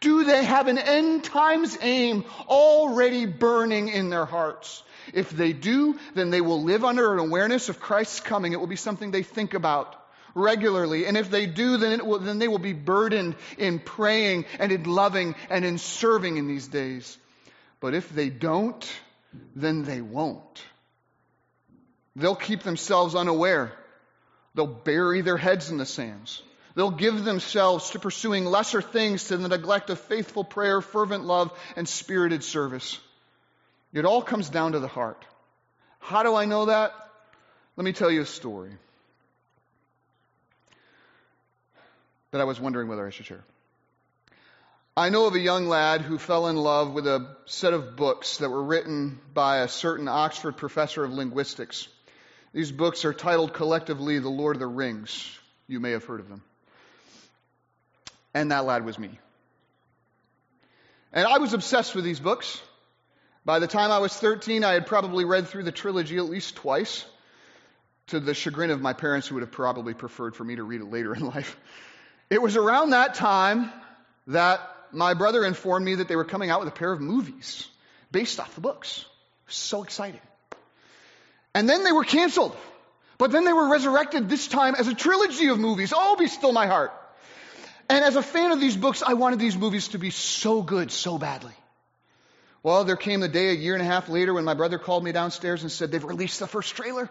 Do 0.00 0.22
they 0.22 0.44
have 0.44 0.68
an 0.68 0.78
end 0.78 1.24
times 1.24 1.76
aim 1.82 2.24
already 2.46 3.26
burning 3.26 3.88
in 3.88 4.10
their 4.10 4.26
hearts? 4.26 4.84
If 5.12 5.30
they 5.30 5.52
do, 5.52 5.98
then 6.14 6.30
they 6.30 6.40
will 6.40 6.62
live 6.62 6.84
under 6.84 7.12
an 7.12 7.18
awareness 7.18 7.68
of 7.68 7.80
Christ's 7.80 8.20
coming. 8.20 8.52
It 8.52 8.60
will 8.60 8.66
be 8.66 8.76
something 8.76 9.10
they 9.10 9.22
think 9.22 9.54
about 9.54 9.94
regularly. 10.34 11.06
And 11.06 11.16
if 11.16 11.30
they 11.30 11.46
do, 11.46 11.76
then, 11.76 12.06
will, 12.06 12.18
then 12.18 12.38
they 12.38 12.48
will 12.48 12.58
be 12.58 12.72
burdened 12.72 13.36
in 13.56 13.78
praying 13.78 14.46
and 14.58 14.72
in 14.72 14.84
loving 14.84 15.34
and 15.50 15.64
in 15.64 15.78
serving 15.78 16.36
in 16.36 16.46
these 16.46 16.68
days. 16.68 17.16
But 17.80 17.94
if 17.94 18.08
they 18.10 18.28
don't, 18.28 18.88
then 19.54 19.84
they 19.84 20.00
won't. 20.00 20.64
They'll 22.16 22.34
keep 22.34 22.62
themselves 22.62 23.14
unaware. 23.14 23.72
They'll 24.54 24.66
bury 24.66 25.20
their 25.20 25.36
heads 25.36 25.70
in 25.70 25.78
the 25.78 25.86
sands. 25.86 26.42
They'll 26.74 26.90
give 26.90 27.24
themselves 27.24 27.90
to 27.90 27.98
pursuing 27.98 28.44
lesser 28.44 28.82
things 28.82 29.24
to 29.24 29.36
the 29.36 29.48
neglect 29.48 29.90
of 29.90 30.00
faithful 30.00 30.44
prayer, 30.44 30.80
fervent 30.80 31.24
love, 31.24 31.52
and 31.76 31.88
spirited 31.88 32.44
service. 32.44 32.98
It 33.92 34.04
all 34.04 34.22
comes 34.22 34.48
down 34.48 34.72
to 34.72 34.80
the 34.80 34.88
heart. 34.88 35.24
How 35.98 36.22
do 36.22 36.34
I 36.34 36.44
know 36.44 36.66
that? 36.66 36.92
Let 37.76 37.84
me 37.84 37.92
tell 37.92 38.10
you 38.10 38.22
a 38.22 38.26
story 38.26 38.72
that 42.30 42.40
I 42.40 42.44
was 42.44 42.60
wondering 42.60 42.88
whether 42.88 43.06
I 43.06 43.10
should 43.10 43.26
share. 43.26 43.44
I 44.96 45.10
know 45.10 45.26
of 45.26 45.34
a 45.34 45.38
young 45.38 45.68
lad 45.68 46.00
who 46.00 46.18
fell 46.18 46.48
in 46.48 46.56
love 46.56 46.92
with 46.92 47.06
a 47.06 47.36
set 47.46 47.72
of 47.72 47.94
books 47.94 48.38
that 48.38 48.50
were 48.50 48.62
written 48.62 49.20
by 49.32 49.58
a 49.58 49.68
certain 49.68 50.08
Oxford 50.08 50.56
professor 50.56 51.04
of 51.04 51.12
linguistics. 51.12 51.86
These 52.52 52.72
books 52.72 53.04
are 53.04 53.14
titled 53.14 53.54
collectively 53.54 54.18
The 54.18 54.28
Lord 54.28 54.56
of 54.56 54.60
the 54.60 54.66
Rings. 54.66 55.30
You 55.68 55.78
may 55.78 55.92
have 55.92 56.04
heard 56.04 56.18
of 56.18 56.28
them. 56.28 56.42
And 58.34 58.50
that 58.50 58.64
lad 58.64 58.84
was 58.84 58.98
me. 58.98 59.10
And 61.12 61.26
I 61.26 61.38
was 61.38 61.52
obsessed 61.52 61.94
with 61.94 62.04
these 62.04 62.20
books. 62.20 62.60
By 63.48 63.60
the 63.60 63.66
time 63.66 63.90
I 63.90 63.96
was 63.96 64.14
13, 64.14 64.62
I 64.62 64.74
had 64.74 64.86
probably 64.86 65.24
read 65.24 65.48
through 65.48 65.62
the 65.62 65.72
trilogy 65.72 66.18
at 66.18 66.26
least 66.26 66.56
twice, 66.56 67.06
to 68.08 68.20
the 68.20 68.34
chagrin 68.34 68.70
of 68.70 68.82
my 68.82 68.92
parents, 68.92 69.26
who 69.26 69.36
would 69.36 69.40
have 69.40 69.50
probably 69.50 69.94
preferred 69.94 70.36
for 70.36 70.44
me 70.44 70.56
to 70.56 70.62
read 70.62 70.82
it 70.82 70.90
later 70.90 71.14
in 71.14 71.24
life. 71.34 71.56
It 72.28 72.42
was 72.42 72.56
around 72.56 72.90
that 72.90 73.14
time 73.14 73.72
that 74.26 74.60
my 74.92 75.14
brother 75.14 75.46
informed 75.46 75.86
me 75.86 75.94
that 75.94 76.08
they 76.08 76.16
were 76.16 76.26
coming 76.26 76.50
out 76.50 76.60
with 76.60 76.68
a 76.68 76.72
pair 76.72 76.92
of 76.92 77.00
movies 77.00 77.66
based 78.12 78.38
off 78.38 78.54
the 78.54 78.60
books. 78.60 79.06
So 79.46 79.82
exciting. 79.82 80.20
And 81.54 81.66
then 81.66 81.84
they 81.84 81.92
were 81.92 82.04
canceled. 82.04 82.54
But 83.16 83.32
then 83.32 83.46
they 83.46 83.54
were 83.54 83.70
resurrected 83.70 84.28
this 84.28 84.46
time 84.46 84.74
as 84.74 84.88
a 84.88 84.94
trilogy 84.94 85.48
of 85.48 85.58
movies. 85.58 85.94
Oh, 85.96 86.16
be 86.16 86.26
still 86.26 86.52
my 86.52 86.66
heart. 86.66 86.92
And 87.88 88.04
as 88.04 88.14
a 88.14 88.22
fan 88.22 88.52
of 88.52 88.60
these 88.60 88.76
books, 88.76 89.02
I 89.02 89.14
wanted 89.14 89.38
these 89.38 89.56
movies 89.56 89.88
to 89.88 89.98
be 89.98 90.10
so 90.10 90.60
good 90.60 90.90
so 90.90 91.16
badly. 91.16 91.54
Well, 92.62 92.84
there 92.84 92.96
came 92.96 93.20
the 93.20 93.28
day 93.28 93.50
a 93.50 93.54
year 93.54 93.74
and 93.74 93.82
a 93.82 93.86
half 93.86 94.08
later 94.08 94.34
when 94.34 94.44
my 94.44 94.54
brother 94.54 94.78
called 94.78 95.04
me 95.04 95.12
downstairs 95.12 95.62
and 95.62 95.70
said 95.70 95.90
they've 95.90 96.02
released 96.02 96.40
the 96.40 96.46
first 96.46 96.74
trailer. 96.74 97.08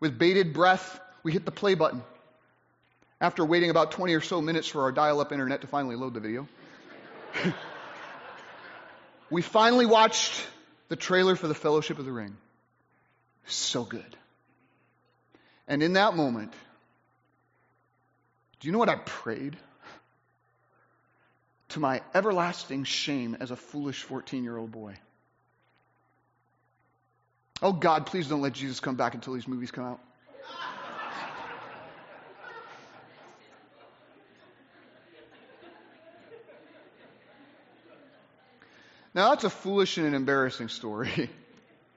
With 0.00 0.18
bated 0.18 0.54
breath, 0.54 1.00
we 1.22 1.32
hit 1.32 1.44
the 1.44 1.50
play 1.50 1.74
button. 1.74 2.02
After 3.20 3.44
waiting 3.44 3.68
about 3.68 3.90
20 3.90 4.14
or 4.14 4.20
so 4.20 4.40
minutes 4.40 4.68
for 4.68 4.82
our 4.82 4.92
dial 4.92 5.20
up 5.20 5.32
internet 5.32 5.60
to 5.62 5.66
finally 5.66 5.96
load 5.96 6.14
the 6.14 6.20
video, 6.20 6.48
we 9.30 9.42
finally 9.42 9.86
watched 9.86 10.46
the 10.88 10.96
trailer 10.96 11.36
for 11.36 11.48
the 11.48 11.54
Fellowship 11.54 11.98
of 11.98 12.04
the 12.04 12.12
Ring. 12.12 12.36
So 13.46 13.84
good. 13.84 14.16
And 15.66 15.82
in 15.82 15.94
that 15.94 16.14
moment, 16.14 16.52
do 18.60 18.68
you 18.68 18.72
know 18.72 18.78
what 18.78 18.88
I 18.88 18.96
prayed? 18.96 19.56
To 21.70 21.80
my 21.80 22.00
everlasting 22.14 22.84
shame 22.84 23.36
as 23.40 23.50
a 23.50 23.56
foolish 23.56 24.02
14 24.02 24.42
year 24.42 24.56
old 24.56 24.72
boy. 24.72 24.96
Oh 27.60 27.72
God, 27.72 28.06
please 28.06 28.28
don't 28.28 28.40
let 28.40 28.52
Jesus 28.52 28.80
come 28.80 28.96
back 28.96 29.14
until 29.14 29.34
these 29.34 29.48
movies 29.48 29.70
come 29.70 29.84
out. 29.84 30.00
Now, 39.14 39.30
that's 39.30 39.42
a 39.44 39.50
foolish 39.50 39.98
and 39.98 40.06
an 40.06 40.14
embarrassing 40.14 40.68
story. 40.68 41.30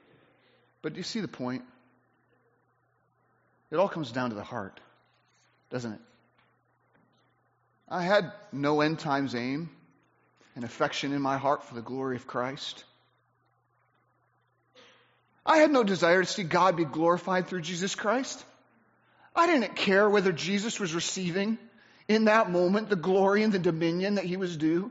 but 0.81 0.93
do 0.93 0.97
you 0.97 1.03
see 1.03 1.19
the 1.19 1.27
point? 1.27 1.63
It 3.69 3.75
all 3.75 3.89
comes 3.89 4.11
down 4.11 4.29
to 4.29 4.35
the 4.35 4.43
heart, 4.43 4.79
doesn't 5.69 5.93
it? 5.93 5.99
I 7.91 8.03
had 8.03 8.31
no 8.53 8.79
end 8.79 8.99
times 8.99 9.35
aim 9.35 9.69
and 10.55 10.63
affection 10.63 11.11
in 11.11 11.21
my 11.21 11.37
heart 11.37 11.65
for 11.65 11.75
the 11.75 11.81
glory 11.81 12.15
of 12.15 12.25
Christ. 12.25 12.85
I 15.45 15.57
had 15.57 15.71
no 15.71 15.83
desire 15.83 16.21
to 16.21 16.27
see 16.27 16.43
God 16.43 16.77
be 16.77 16.85
glorified 16.85 17.47
through 17.47 17.61
Jesus 17.61 17.93
Christ. 17.93 18.41
I 19.35 19.45
didn't 19.45 19.75
care 19.75 20.09
whether 20.09 20.31
Jesus 20.31 20.79
was 20.79 20.95
receiving 20.95 21.57
in 22.07 22.25
that 22.25 22.49
moment 22.49 22.87
the 22.87 22.95
glory 22.95 23.43
and 23.43 23.51
the 23.51 23.59
dominion 23.59 24.15
that 24.15 24.25
he 24.25 24.37
was 24.37 24.55
due. 24.55 24.89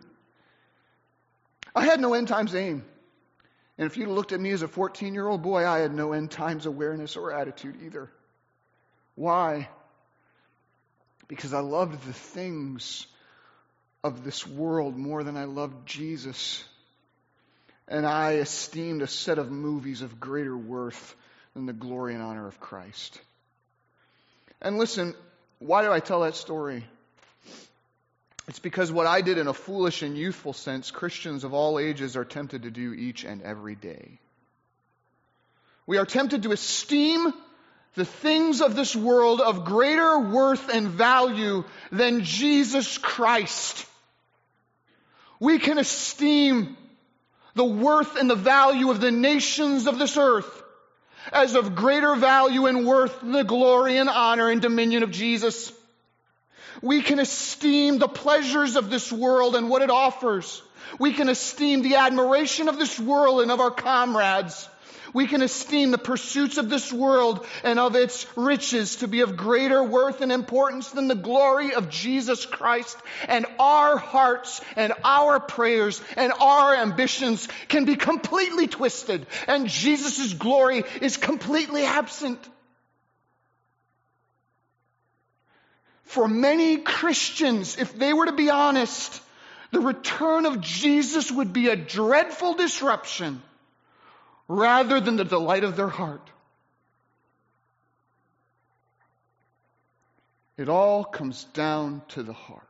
I 1.75 1.87
had 1.87 2.01
no 2.01 2.13
end 2.13 2.29
times 2.29 2.55
aim. 2.55 2.85
And 3.79 3.87
if 3.87 3.97
you 3.97 4.11
looked 4.11 4.33
at 4.33 4.41
me 4.41 4.51
as 4.51 4.61
a 4.61 4.69
14 4.69 5.15
year 5.15 5.27
old 5.27 5.41
boy, 5.41 5.67
I 5.67 5.79
had 5.79 5.95
no 5.95 6.13
end 6.13 6.31
times 6.31 6.67
awareness 6.67 7.17
or 7.17 7.33
attitude 7.33 7.77
either. 7.83 8.11
Why? 9.15 9.71
Because 11.31 11.55
I 11.55 11.61
loved 11.61 12.05
the 12.05 12.13
things 12.13 13.07
of 14.03 14.25
this 14.25 14.45
world 14.45 14.97
more 14.97 15.23
than 15.23 15.37
I 15.37 15.45
loved 15.45 15.87
Jesus. 15.87 16.65
And 17.87 18.05
I 18.05 18.39
esteemed 18.39 19.01
a 19.01 19.07
set 19.07 19.39
of 19.39 19.49
movies 19.49 20.03
of 20.03 20.19
greater 20.19 20.57
worth 20.57 21.15
than 21.55 21.67
the 21.67 21.73
glory 21.73 22.15
and 22.15 22.23
honor 22.23 22.49
of 22.49 22.59
Christ. 22.59 23.21
And 24.61 24.77
listen, 24.77 25.15
why 25.61 25.83
do 25.83 25.93
I 25.93 26.01
tell 26.01 26.23
that 26.23 26.35
story? 26.35 26.85
It's 28.49 28.59
because 28.59 28.91
what 28.91 29.07
I 29.07 29.21
did 29.21 29.39
in 29.39 29.47
a 29.47 29.55
foolish 29.55 30.03
and 30.03 30.19
youthful 30.19 30.53
sense, 30.53 30.91
Christians 30.91 31.45
of 31.45 31.55
all 31.55 31.79
ages 31.79 32.17
are 32.17 32.25
tempted 32.25 32.65
to 32.65 32.73
do 32.73 32.93
each 32.93 33.23
and 33.23 33.41
every 33.43 33.77
day. 33.77 34.19
We 35.87 35.99
are 35.99 36.07
tempted 36.07 36.43
to 36.43 36.51
esteem 36.51 37.33
the 37.95 38.05
things 38.05 38.61
of 38.61 38.77
this 38.77 38.95
world 38.95 39.41
of 39.41 39.65
greater 39.65 40.19
worth 40.19 40.69
and 40.69 40.89
value 40.89 41.65
than 41.91 42.25
Jesus 42.25 42.99
Christ. 42.99 43.87
We 45.41 45.59
can 45.59 45.79
esteem 45.79 46.77
the 47.55 47.65
worth 47.65 48.17
and 48.17 48.31
the 48.31 48.37
value 48.37 48.91
of 48.91 49.01
the 49.01 49.11
nations 49.11 49.87
of 49.87 49.99
this 49.99 50.17
earth 50.17 50.63
as 51.33 51.55
of 51.55 51.75
greater 51.75 52.15
value 52.15 52.67
and 52.67 52.87
worth 52.87 53.21
than 53.21 53.33
the 53.33 53.45
glory 53.45 53.97
and 53.97 54.09
honor 54.09 54.51
and 54.51 54.63
dominion 54.63 55.03
of 55.03 55.11
Jesus. 55.11 55.73
We 56.83 57.03
can 57.03 57.19
esteem 57.19 57.99
the 57.99 58.09
pleasures 58.09 58.77
of 58.77 58.91
this 58.91 59.13
world 59.13 59.57
and 59.57 59.69
what 59.69 59.83
it 59.83 59.91
offers. 59.91 60.63
We 60.99 61.13
can 61.13 61.29
esteem 61.29 61.83
the 61.83 61.97
admiration 61.97 62.69
of 62.69 62.79
this 62.79 62.99
world 62.99 63.43
and 63.43 63.51
of 63.51 63.61
our 63.61 63.71
comrades. 63.71 64.69
We 65.13 65.27
can 65.27 65.43
esteem 65.43 65.91
the 65.91 65.99
pursuits 65.99 66.59
of 66.59 66.69
this 66.69 66.93
world 66.93 67.47
and 67.65 67.79
of 67.79 67.97
its 67.97 68.27
riches 68.37 68.97
to 68.97 69.09
be 69.09 69.21
of 69.21 69.37
greater 69.37 69.83
worth 69.83 70.21
and 70.21 70.31
importance 70.31 70.91
than 70.91 71.09
the 71.09 71.15
glory 71.15 71.75
of 71.75 71.91
Jesus 71.91 72.47
Christ. 72.47 72.97
And 73.29 73.47
our 73.59 73.97
hearts 73.97 74.61
and 74.77 74.93
our 75.05 75.41
prayers 75.41 76.01
and 76.17 76.33
our 76.41 76.75
ambitions 76.75 77.49
can 77.69 77.85
be 77.85 77.97
completely 77.97 78.67
twisted 78.67 79.27
and 79.47 79.69
Jesus' 79.69 80.33
glory 80.35 80.85
is 81.01 81.17
completely 81.17 81.85
absent. 81.85 82.39
for 86.11 86.27
many 86.27 86.79
Christians, 86.79 87.79
if 87.79 87.97
they 87.97 88.13
were 88.13 88.27
to 88.27 88.33
be 88.33 88.51
honest, 88.51 89.23
the 89.71 89.79
return 89.79 90.45
of 90.45 90.61
Jesus 90.61 91.31
would 91.31 91.53
be 91.53 91.69
a 91.69 91.77
dreadful 91.77 92.55
disruption 92.55 93.41
rather 94.51 95.01
than 95.01 95.15
the 95.15 95.25
delight 95.25 95.63
of 95.63 95.77
their 95.77 95.89
heart. 95.89 96.29
It 100.57 100.69
all 100.69 101.05
comes 101.05 101.45
down 101.45 102.03
to 102.09 102.25
the 102.25 102.33
heart. 102.33 102.65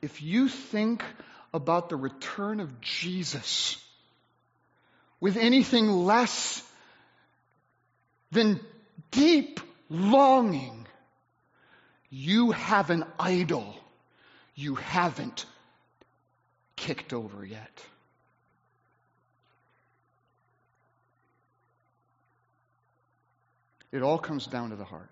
If 0.00 0.22
you 0.22 0.48
think 0.48 1.02
about 1.52 1.88
the 1.88 1.96
return 1.96 2.60
of 2.60 2.80
Jesus 2.80 3.84
with 5.18 5.36
anything 5.36 5.88
less 5.88 6.62
than 8.30 8.60
deep 9.10 9.58
longing, 9.90 10.86
you 12.10 12.52
have 12.52 12.90
an 12.90 13.04
idol 13.18 13.74
you 14.54 14.76
haven't 14.76 15.46
kicked 16.76 17.12
over 17.12 17.44
yet. 17.44 17.91
It 23.92 24.02
all 24.02 24.18
comes 24.18 24.46
down 24.46 24.70
to 24.70 24.76
the 24.76 24.84
heart. 24.84 25.08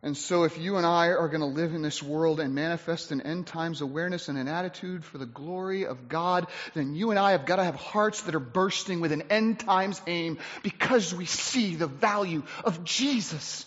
And 0.00 0.16
so, 0.16 0.44
if 0.44 0.58
you 0.58 0.76
and 0.76 0.86
I 0.86 1.08
are 1.08 1.26
going 1.26 1.40
to 1.40 1.46
live 1.46 1.74
in 1.74 1.82
this 1.82 2.00
world 2.00 2.38
and 2.38 2.54
manifest 2.54 3.10
an 3.10 3.20
end 3.20 3.48
times 3.48 3.80
awareness 3.80 4.28
and 4.28 4.38
an 4.38 4.46
attitude 4.46 5.04
for 5.04 5.18
the 5.18 5.26
glory 5.26 5.86
of 5.86 6.08
God, 6.08 6.46
then 6.74 6.94
you 6.94 7.10
and 7.10 7.18
I 7.18 7.32
have 7.32 7.46
got 7.46 7.56
to 7.56 7.64
have 7.64 7.74
hearts 7.74 8.22
that 8.22 8.36
are 8.36 8.40
bursting 8.40 9.00
with 9.00 9.10
an 9.10 9.24
end 9.30 9.58
times 9.58 10.00
aim 10.06 10.38
because 10.62 11.12
we 11.12 11.24
see 11.24 11.74
the 11.74 11.88
value 11.88 12.44
of 12.62 12.84
Jesus 12.84 13.66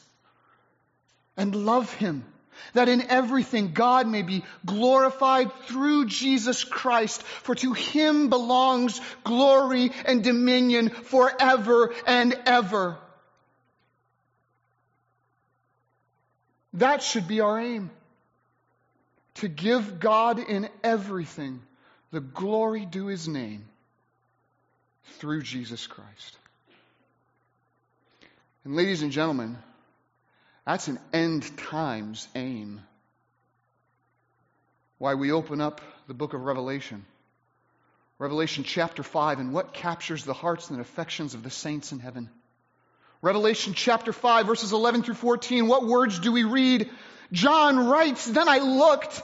and 1.35 1.53
love 1.53 1.93
Him. 1.93 2.23
That 2.73 2.89
in 2.89 3.01
everything 3.09 3.73
God 3.73 4.07
may 4.07 4.21
be 4.21 4.43
glorified 4.65 5.51
through 5.65 6.05
Jesus 6.05 6.63
Christ, 6.63 7.23
for 7.23 7.55
to 7.55 7.73
Him 7.73 8.29
belongs 8.29 8.99
glory 9.23 9.91
and 10.05 10.23
dominion 10.23 10.89
forever 10.89 11.93
and 12.07 12.37
ever. 12.45 12.97
That 16.73 17.03
should 17.03 17.27
be 17.27 17.41
our 17.41 17.59
aim. 17.59 17.91
To 19.35 19.47
give 19.47 19.99
God 19.99 20.39
in 20.39 20.69
everything 20.83 21.61
the 22.11 22.19
glory 22.19 22.85
due 22.85 23.07
his 23.07 23.27
name 23.27 23.65
through 25.17 25.41
Jesus 25.41 25.87
Christ. 25.87 26.37
And 28.63 28.75
ladies 28.75 29.01
and 29.01 29.11
gentlemen, 29.11 29.57
that's 30.65 30.87
an 30.87 30.99
end 31.13 31.57
times 31.57 32.27
aim. 32.35 32.81
Why 34.97 35.15
we 35.15 35.31
open 35.31 35.61
up 35.61 35.81
the 36.07 36.13
book 36.13 36.33
of 36.33 36.43
Revelation. 36.43 37.05
Revelation 38.19 38.63
chapter 38.63 39.01
5, 39.01 39.39
and 39.39 39.51
what 39.51 39.73
captures 39.73 40.23
the 40.23 40.33
hearts 40.33 40.69
and 40.69 40.79
affections 40.79 41.33
of 41.33 41.41
the 41.41 41.49
saints 41.49 41.91
in 41.91 41.99
heaven. 41.99 42.29
Revelation 43.23 43.73
chapter 43.73 44.13
5, 44.13 44.45
verses 44.45 44.73
11 44.73 45.03
through 45.03 45.15
14. 45.15 45.67
What 45.67 45.87
words 45.87 46.19
do 46.19 46.31
we 46.31 46.43
read? 46.43 46.89
John 47.31 47.87
writes, 47.87 48.25
Then 48.25 48.47
I 48.47 48.59
looked, 48.59 49.23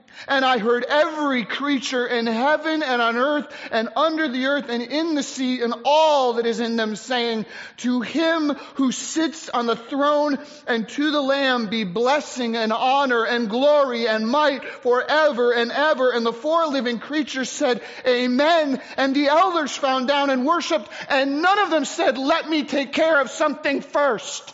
And 0.27 0.45
I 0.45 0.57
heard 0.57 0.83
every 0.83 1.45
creature 1.45 2.05
in 2.05 2.27
heaven 2.27 2.83
and 2.83 3.01
on 3.01 3.17
earth 3.17 3.47
and 3.71 3.89
under 3.95 4.27
the 4.27 4.45
earth 4.45 4.69
and 4.69 4.83
in 4.83 5.15
the 5.15 5.23
sea 5.23 5.61
and 5.61 5.73
all 5.85 6.33
that 6.33 6.45
is 6.45 6.59
in 6.59 6.75
them 6.75 6.95
saying, 6.95 7.45
to 7.77 8.01
him 8.01 8.49
who 8.75 8.91
sits 8.91 9.49
on 9.49 9.65
the 9.65 9.75
throne 9.75 10.37
and 10.67 10.87
to 10.89 11.11
the 11.11 11.21
lamb 11.21 11.67
be 11.67 11.83
blessing 11.83 12.55
and 12.55 12.71
honor 12.71 13.25
and 13.25 13.49
glory 13.49 14.07
and 14.07 14.27
might 14.27 14.63
forever 14.65 15.53
and 15.53 15.71
ever. 15.71 16.11
And 16.11 16.25
the 16.25 16.33
four 16.33 16.67
living 16.67 16.99
creatures 16.99 17.49
said, 17.49 17.81
amen. 18.07 18.81
And 18.97 19.15
the 19.15 19.27
elders 19.27 19.75
found 19.75 20.07
down 20.07 20.29
and 20.29 20.45
worshiped 20.45 20.89
and 21.09 21.41
none 21.41 21.59
of 21.59 21.69
them 21.69 21.85
said, 21.85 22.17
let 22.17 22.49
me 22.49 22.63
take 22.63 22.93
care 22.93 23.19
of 23.21 23.29
something 23.29 23.81
first. 23.81 24.53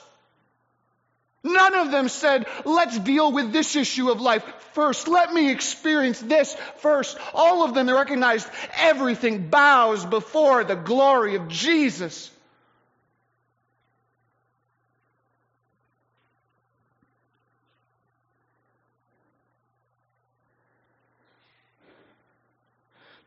None 1.48 1.76
of 1.76 1.92
them 1.92 2.10
said, 2.10 2.46
let's 2.66 3.00
deal 3.00 3.32
with 3.32 3.54
this 3.54 3.76
issue 3.76 4.10
of 4.12 4.20
life 4.20 4.44
first. 4.74 5.08
Let 5.08 5.34
me 5.34 5.50
experience 5.50 6.20
this 6.20 6.54
first. 6.78 7.18
All 7.34 7.64
of 7.64 7.74
them 7.74 7.90
recognized 7.90 8.50
everything 8.76 9.48
bows 9.48 10.06
before 10.06 10.64
the 10.66 10.76
glory 10.76 11.36
of 11.36 11.48
Jesus. 11.48 12.30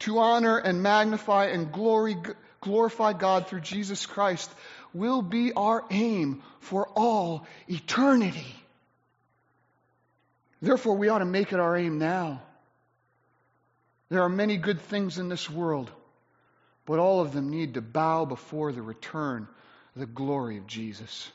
To 0.00 0.18
honor 0.18 0.56
and 0.56 0.82
magnify 0.82 1.46
and 1.46 1.72
glory, 1.72 2.16
glorify 2.60 3.12
God 3.12 3.48
through 3.48 3.60
Jesus 3.60 4.06
Christ 4.06 4.50
will 4.92 5.22
be 5.22 5.52
our 5.52 5.84
aim 5.90 6.42
for 6.60 6.88
all 6.96 7.46
eternity. 7.68 8.54
Therefore, 10.62 10.96
we 10.96 11.08
ought 11.08 11.18
to 11.18 11.24
make 11.24 11.52
it 11.52 11.60
our 11.60 11.76
aim 11.76 11.98
now. 11.98 12.42
There 14.10 14.22
are 14.22 14.28
many 14.28 14.56
good 14.56 14.80
things 14.80 15.18
in 15.18 15.28
this 15.28 15.48
world, 15.48 15.90
but 16.84 16.98
all 16.98 17.20
of 17.20 17.32
them 17.32 17.50
need 17.50 17.74
to 17.74 17.80
bow 17.80 18.24
before 18.24 18.72
the 18.72 18.82
return, 18.82 19.48
the 19.94 20.06
glory 20.06 20.58
of 20.58 20.66
Jesus. 20.66 21.30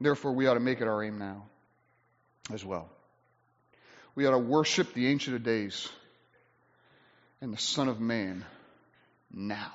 Therefore, 0.00 0.32
we 0.32 0.46
ought 0.46 0.54
to 0.54 0.60
make 0.60 0.80
it 0.80 0.88
our 0.88 1.02
aim 1.02 1.18
now 1.18 1.44
as 2.52 2.64
well. 2.64 2.88
We 4.14 4.26
ought 4.26 4.32
to 4.32 4.38
worship 4.38 4.92
the 4.94 5.08
Ancient 5.08 5.36
of 5.36 5.42
Days 5.42 5.88
and 7.40 7.52
the 7.52 7.58
Son 7.58 7.88
of 7.88 8.00
Man 8.00 8.44
now. 9.32 9.72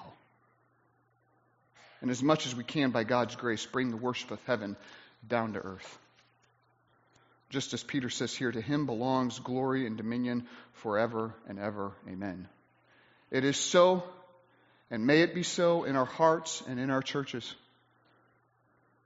And 2.02 2.12
as 2.12 2.22
much 2.22 2.46
as 2.46 2.56
we 2.56 2.64
can, 2.64 2.92
by 2.92 3.04
God's 3.04 3.36
grace, 3.36 3.66
bring 3.66 3.90
the 3.90 3.98
worship 3.98 4.32
of 4.32 4.40
heaven 4.46 4.76
down 5.28 5.54
to 5.54 5.60
earth. 5.60 5.98
Just 7.50 7.74
as 7.74 7.84
Peter 7.84 8.10
says 8.10 8.36
here, 8.36 8.52
to 8.52 8.62
him 8.62 8.86
belongs 8.86 9.40
glory 9.40 9.86
and 9.86 9.98
dominion 9.98 10.46
forever 10.74 11.34
and 11.48 11.58
ever. 11.58 11.92
Amen. 12.08 12.48
It 13.32 13.44
is 13.44 13.58
so, 13.58 14.04
and 14.92 15.08
may 15.08 15.22
it 15.22 15.34
be 15.34 15.44
so 15.44 15.84
in 15.84 15.96
our 15.96 16.06
hearts 16.06 16.62
and 16.68 16.80
in 16.80 16.90
our 16.90 17.02
churches. 17.02 17.54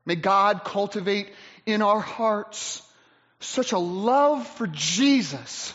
May 0.06 0.16
God 0.16 0.64
cultivate 0.64 1.32
in 1.66 1.82
our 1.82 2.00
hearts 2.00 2.82
such 3.40 3.72
a 3.72 3.78
love 3.78 4.48
for 4.48 4.68
Jesus 4.68 5.74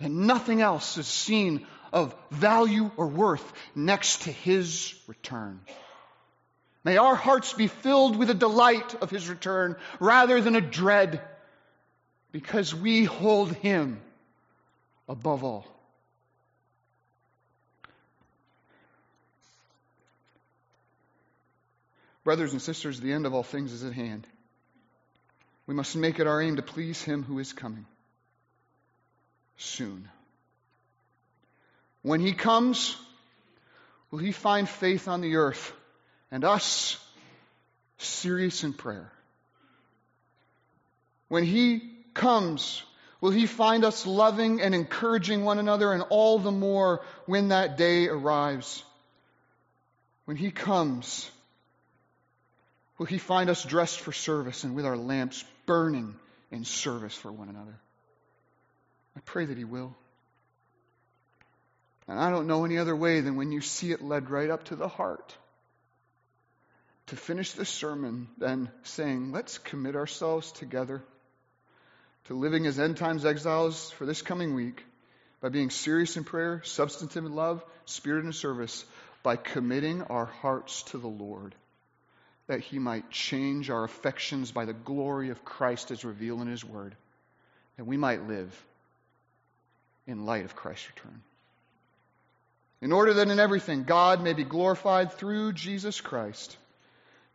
that 0.00 0.10
nothing 0.10 0.60
else 0.60 0.98
is 0.98 1.06
seen 1.06 1.66
of 1.96 2.14
value 2.30 2.90
or 2.98 3.06
worth 3.06 3.52
next 3.74 4.24
to 4.24 4.30
his 4.30 4.94
return. 5.06 5.58
May 6.84 6.98
our 6.98 7.14
hearts 7.14 7.54
be 7.54 7.68
filled 7.68 8.16
with 8.16 8.28
a 8.28 8.34
delight 8.34 8.94
of 9.00 9.08
his 9.08 9.30
return 9.30 9.76
rather 9.98 10.42
than 10.42 10.56
a 10.56 10.60
dread, 10.60 11.22
because 12.32 12.74
we 12.74 13.04
hold 13.04 13.50
him 13.54 13.98
above 15.08 15.42
all. 15.42 15.66
Brothers 22.24 22.52
and 22.52 22.60
sisters, 22.60 23.00
the 23.00 23.14
end 23.14 23.24
of 23.24 23.32
all 23.32 23.42
things 23.42 23.72
is 23.72 23.84
at 23.84 23.94
hand. 23.94 24.26
We 25.66 25.74
must 25.74 25.96
make 25.96 26.20
it 26.20 26.26
our 26.26 26.42
aim 26.42 26.56
to 26.56 26.62
please 26.62 27.02
him 27.02 27.22
who 27.22 27.38
is 27.38 27.54
coming 27.54 27.86
soon. 29.56 30.10
When 32.06 32.20
he 32.20 32.32
comes, 32.32 32.96
will 34.12 34.20
he 34.20 34.30
find 34.30 34.68
faith 34.68 35.08
on 35.08 35.22
the 35.22 35.36
earth 35.36 35.72
and 36.30 36.44
us 36.44 37.04
serious 37.98 38.62
in 38.62 38.74
prayer? 38.74 39.10
When 41.26 41.42
he 41.42 41.82
comes, 42.14 42.80
will 43.20 43.32
he 43.32 43.46
find 43.46 43.84
us 43.84 44.06
loving 44.06 44.60
and 44.60 44.72
encouraging 44.72 45.42
one 45.42 45.58
another, 45.58 45.92
and 45.92 46.04
all 46.08 46.38
the 46.38 46.52
more 46.52 47.02
when 47.24 47.48
that 47.48 47.76
day 47.76 48.06
arrives? 48.06 48.84
When 50.26 50.36
he 50.36 50.52
comes, 50.52 51.28
Will 52.98 53.06
He 53.06 53.18
find 53.18 53.50
us 53.50 53.62
dressed 53.62 54.00
for 54.00 54.12
service 54.12 54.64
and 54.64 54.74
with 54.74 54.86
our 54.86 54.96
lamps 54.96 55.44
burning 55.66 56.14
in 56.50 56.64
service 56.64 57.14
for 57.14 57.30
one 57.30 57.48
another? 57.48 57.78
I 59.16 59.20
pray 59.20 59.44
that 59.46 59.58
He 59.58 59.64
will. 59.64 59.94
And 62.08 62.18
I 62.18 62.30
don't 62.30 62.46
know 62.46 62.64
any 62.64 62.78
other 62.78 62.94
way 62.94 63.20
than 63.20 63.36
when 63.36 63.52
you 63.52 63.60
see 63.60 63.90
it 63.90 64.02
led 64.02 64.30
right 64.30 64.50
up 64.50 64.64
to 64.64 64.76
the 64.76 64.88
heart. 64.88 65.36
To 67.08 67.16
finish 67.16 67.52
the 67.52 67.64
sermon, 67.64 68.28
then 68.38 68.70
saying, 68.82 69.32
let's 69.32 69.58
commit 69.58 69.96
ourselves 69.96 70.52
together 70.52 71.02
to 72.26 72.34
living 72.34 72.66
as 72.66 72.78
end 72.78 72.96
times 72.96 73.24
exiles 73.24 73.90
for 73.92 74.06
this 74.06 74.22
coming 74.22 74.54
week 74.54 74.84
by 75.40 75.48
being 75.48 75.70
serious 75.70 76.16
in 76.16 76.24
prayer, 76.24 76.62
substantive 76.64 77.24
in 77.24 77.34
love, 77.34 77.64
spirit 77.84 78.24
in 78.24 78.32
service, 78.32 78.84
by 79.22 79.36
committing 79.36 80.02
our 80.02 80.26
hearts 80.26 80.82
to 80.84 80.98
the 80.98 81.08
Lord, 81.08 81.54
that 82.48 82.60
He 82.60 82.78
might 82.78 83.10
change 83.10 83.70
our 83.70 83.84
affections 83.84 84.50
by 84.50 84.64
the 84.64 84.72
glory 84.72 85.30
of 85.30 85.44
Christ 85.44 85.90
as 85.90 86.04
revealed 86.04 86.40
in 86.40 86.48
His 86.48 86.64
Word, 86.64 86.96
that 87.76 87.86
we 87.86 87.96
might 87.96 88.26
live 88.26 88.64
in 90.06 90.26
light 90.26 90.44
of 90.44 90.56
Christ's 90.56 90.88
return. 90.88 91.22
In 92.82 92.92
order 92.92 93.14
that 93.14 93.28
in 93.28 93.40
everything 93.40 93.84
God 93.84 94.22
may 94.22 94.34
be 94.34 94.44
glorified 94.44 95.12
through 95.12 95.52
Jesus 95.52 96.00
Christ, 96.00 96.56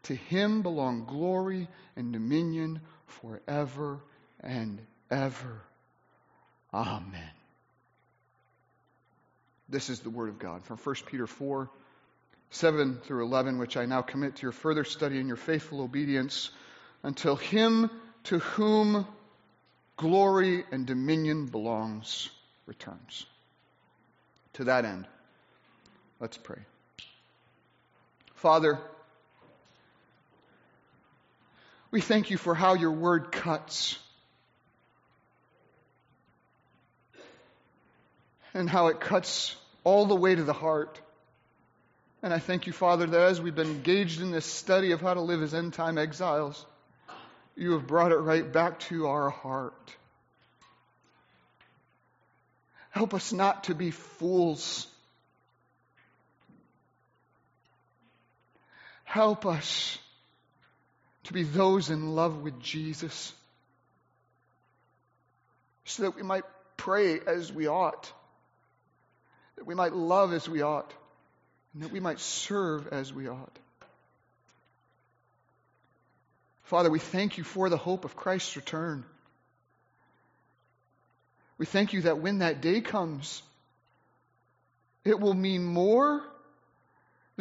to 0.03 0.15
Him 0.15 0.61
belong 0.61 1.05
glory 1.05 1.67
and 1.95 2.13
dominion 2.13 2.81
forever 3.07 3.99
and 4.39 4.79
ever. 5.09 5.61
Amen. 6.73 7.31
This 9.67 9.89
is 9.89 10.01
the 10.01 10.09
Word 10.09 10.29
of 10.29 10.39
God 10.39 10.65
from 10.65 10.77
1 10.77 10.95
Peter 11.07 11.27
4 11.27 11.69
7 12.53 12.99
through 13.05 13.23
11, 13.25 13.59
which 13.59 13.77
I 13.77 13.85
now 13.85 14.01
commit 14.01 14.35
to 14.35 14.41
your 14.41 14.51
further 14.51 14.83
study 14.83 15.19
and 15.19 15.27
your 15.27 15.37
faithful 15.37 15.81
obedience 15.81 16.51
until 17.01 17.37
Him 17.37 17.89
to 18.25 18.39
whom 18.39 19.07
glory 19.95 20.65
and 20.71 20.85
dominion 20.85 21.45
belongs 21.45 22.29
returns. 22.65 23.25
To 24.53 24.65
that 24.65 24.83
end, 24.83 25.07
let's 26.21 26.37
pray. 26.37 26.59
Father, 28.35 28.79
we 31.89 31.99
thank 31.99 32.29
you 32.29 32.37
for 32.37 32.55
how 32.55 32.75
your 32.75 32.91
word 32.91 33.31
cuts. 33.31 33.97
and 38.53 38.69
how 38.69 38.87
it 38.87 38.99
cuts 38.99 39.55
all 39.83 40.05
the 40.05 40.15
way 40.15 40.35
to 40.35 40.43
the 40.43 40.53
heart. 40.53 40.99
And 42.23 42.33
I 42.33 42.39
thank 42.39 42.67
you, 42.67 42.73
Father, 42.73 43.05
that 43.05 43.19
as 43.19 43.41
we've 43.41 43.55
been 43.55 43.69
engaged 43.69 44.21
in 44.21 44.31
this 44.31 44.45
study 44.45 44.91
of 44.91 45.01
how 45.01 45.13
to 45.13 45.21
live 45.21 45.41
as 45.41 45.53
end 45.53 45.73
time 45.73 45.97
exiles, 45.97 46.65
you 47.55 47.71
have 47.73 47.87
brought 47.87 48.11
it 48.11 48.17
right 48.17 48.49
back 48.51 48.79
to 48.79 49.07
our 49.07 49.29
heart. 49.29 49.95
Help 52.91 53.13
us 53.13 53.31
not 53.31 53.65
to 53.65 53.75
be 53.75 53.91
fools. 53.91 54.85
Help 59.11 59.45
us 59.45 59.97
to 61.25 61.33
be 61.33 61.43
those 61.43 61.89
in 61.89 62.15
love 62.15 62.41
with 62.41 62.59
Jesus 62.59 63.33
so 65.85 66.03
that 66.03 66.15
we 66.15 66.23
might 66.23 66.43
pray 66.77 67.19
as 67.19 67.51
we 67.51 67.67
ought 67.67 68.11
that 69.61 69.67
we 69.67 69.75
might 69.75 69.93
love 69.93 70.33
as 70.33 70.49
we 70.49 70.63
ought, 70.63 70.91
and 71.75 71.83
that 71.83 71.91
we 71.91 71.99
might 71.99 72.19
serve 72.19 72.87
as 72.87 73.13
we 73.13 73.27
ought. 73.27 73.59
Father, 76.63 76.89
we 76.89 76.97
thank 76.97 77.37
you 77.37 77.43
for 77.43 77.69
the 77.69 77.77
hope 77.77 78.03
of 78.03 78.15
Christ's 78.15 78.55
return. 78.55 79.03
We 81.59 81.67
thank 81.67 81.93
you 81.93 82.01
that 82.01 82.17
when 82.17 82.39
that 82.39 82.59
day 82.59 82.81
comes, 82.81 83.43
it 85.05 85.19
will 85.19 85.35
mean 85.35 85.63
more 85.63 86.23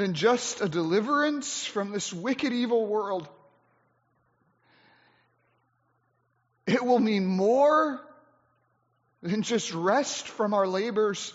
than 0.01 0.15
just 0.15 0.63
a 0.63 0.69
deliverance 0.69 1.67
from 1.67 1.91
this 1.91 2.11
wicked, 2.11 2.55
evil 2.55 2.87
world. 2.87 3.29
It 6.67 6.83
will 6.83 6.99
mean 6.99 7.27
more 7.27 8.01
than 9.21 9.43
just 9.43 9.75
rest 9.75 10.27
from 10.27 10.55
our 10.55 10.67
labors. 10.67 11.35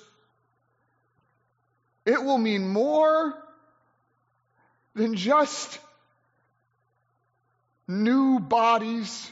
It 2.08 2.23
will 2.23 2.39
mean 2.39 2.67
more 2.67 3.36
than 4.95 5.13
just 5.13 5.78
new 7.88 8.39
bodies. 8.39 9.32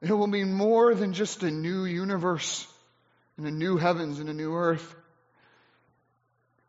It 0.00 0.12
will 0.12 0.26
mean 0.26 0.54
more 0.54 0.94
than 0.94 1.12
just 1.12 1.42
a 1.42 1.50
new 1.50 1.84
universe 1.84 2.66
and 3.36 3.46
a 3.46 3.50
new 3.50 3.76
heavens 3.76 4.20
and 4.20 4.30
a 4.30 4.34
new 4.34 4.54
earth. 4.54 4.94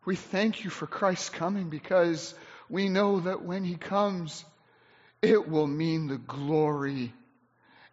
We 0.04 0.16
thank 0.16 0.64
you 0.64 0.70
for 0.70 0.86
Christ's 0.86 1.30
coming 1.30 1.70
because 1.70 2.34
we 2.68 2.88
know 2.88 3.20
that 3.20 3.42
when 3.42 3.64
he 3.64 3.76
comes, 3.76 4.44
it 5.22 5.48
will 5.48 5.66
mean 5.66 6.06
the 6.06 6.18
glory 6.18 7.12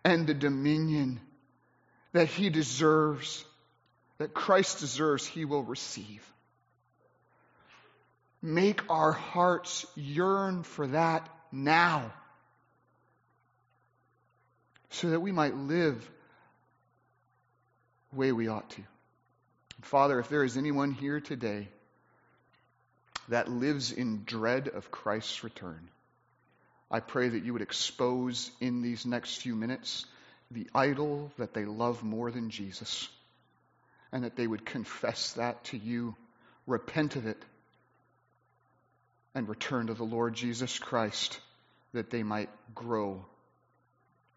and 0.03 0.27
the 0.27 0.33
dominion 0.33 1.19
that 2.13 2.27
he 2.27 2.49
deserves 2.49 3.45
that 4.21 4.35
Christ 4.35 4.79
deserves, 4.81 5.25
he 5.25 5.45
will 5.45 5.63
receive. 5.63 6.23
Make 8.39 8.87
our 8.87 9.11
hearts 9.11 9.87
yearn 9.95 10.61
for 10.61 10.85
that 10.85 11.27
now 11.51 12.13
so 14.91 15.09
that 15.09 15.21
we 15.21 15.31
might 15.31 15.55
live 15.55 16.07
the 18.11 18.19
way 18.19 18.31
we 18.31 18.47
ought 18.47 18.69
to. 18.69 18.83
Father, 19.81 20.19
if 20.19 20.29
there 20.29 20.43
is 20.43 20.55
anyone 20.55 20.91
here 20.91 21.19
today 21.19 21.67
that 23.31 23.49
lives 23.49 23.91
in 23.91 24.23
dread 24.25 24.67
of 24.67 24.91
Christ's 24.91 25.43
return, 25.43 25.89
I 26.89 26.99
pray 26.99 27.29
that 27.29 27.43
you 27.43 27.53
would 27.53 27.61
expose 27.61 28.51
in 28.59 28.81
these 28.81 29.05
next 29.05 29.37
few 29.37 29.55
minutes 29.55 30.05
the 30.51 30.69
idol 30.75 31.31
that 31.37 31.53
they 31.53 31.63
love 31.63 32.03
more 32.03 32.29
than 32.29 32.49
Jesus 32.49 33.07
and 34.11 34.25
that 34.25 34.35
they 34.35 34.45
would 34.45 34.65
confess 34.65 35.33
that 35.33 35.63
to 35.65 35.77
you, 35.77 36.15
repent 36.67 37.15
of 37.15 37.25
it, 37.25 37.41
and 39.33 39.47
return 39.47 39.87
to 39.87 39.93
the 39.93 40.03
Lord 40.03 40.33
Jesus 40.33 40.77
Christ 40.77 41.39
that 41.93 42.09
they 42.09 42.23
might 42.23 42.49
grow 42.75 43.25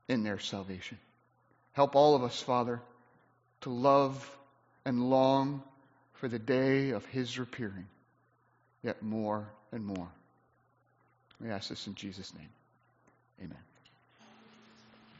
in 0.08 0.22
their 0.22 0.38
salvation. 0.38 0.98
Help 1.72 1.96
all 1.96 2.14
of 2.14 2.22
us, 2.22 2.40
Father, 2.40 2.80
to 3.62 3.70
love 3.70 4.38
and 4.84 5.10
long 5.10 5.62
for 6.12 6.28
the 6.28 6.38
day 6.38 6.90
of 6.90 7.04
His 7.06 7.36
appearing, 7.36 7.86
yet 8.84 9.02
more 9.02 9.48
and 9.72 9.84
more. 9.84 10.08
We 11.40 11.50
ask 11.50 11.70
this 11.70 11.86
in 11.86 11.94
Jesus' 11.94 12.32
name. 12.34 12.50
Amen. 13.40 13.73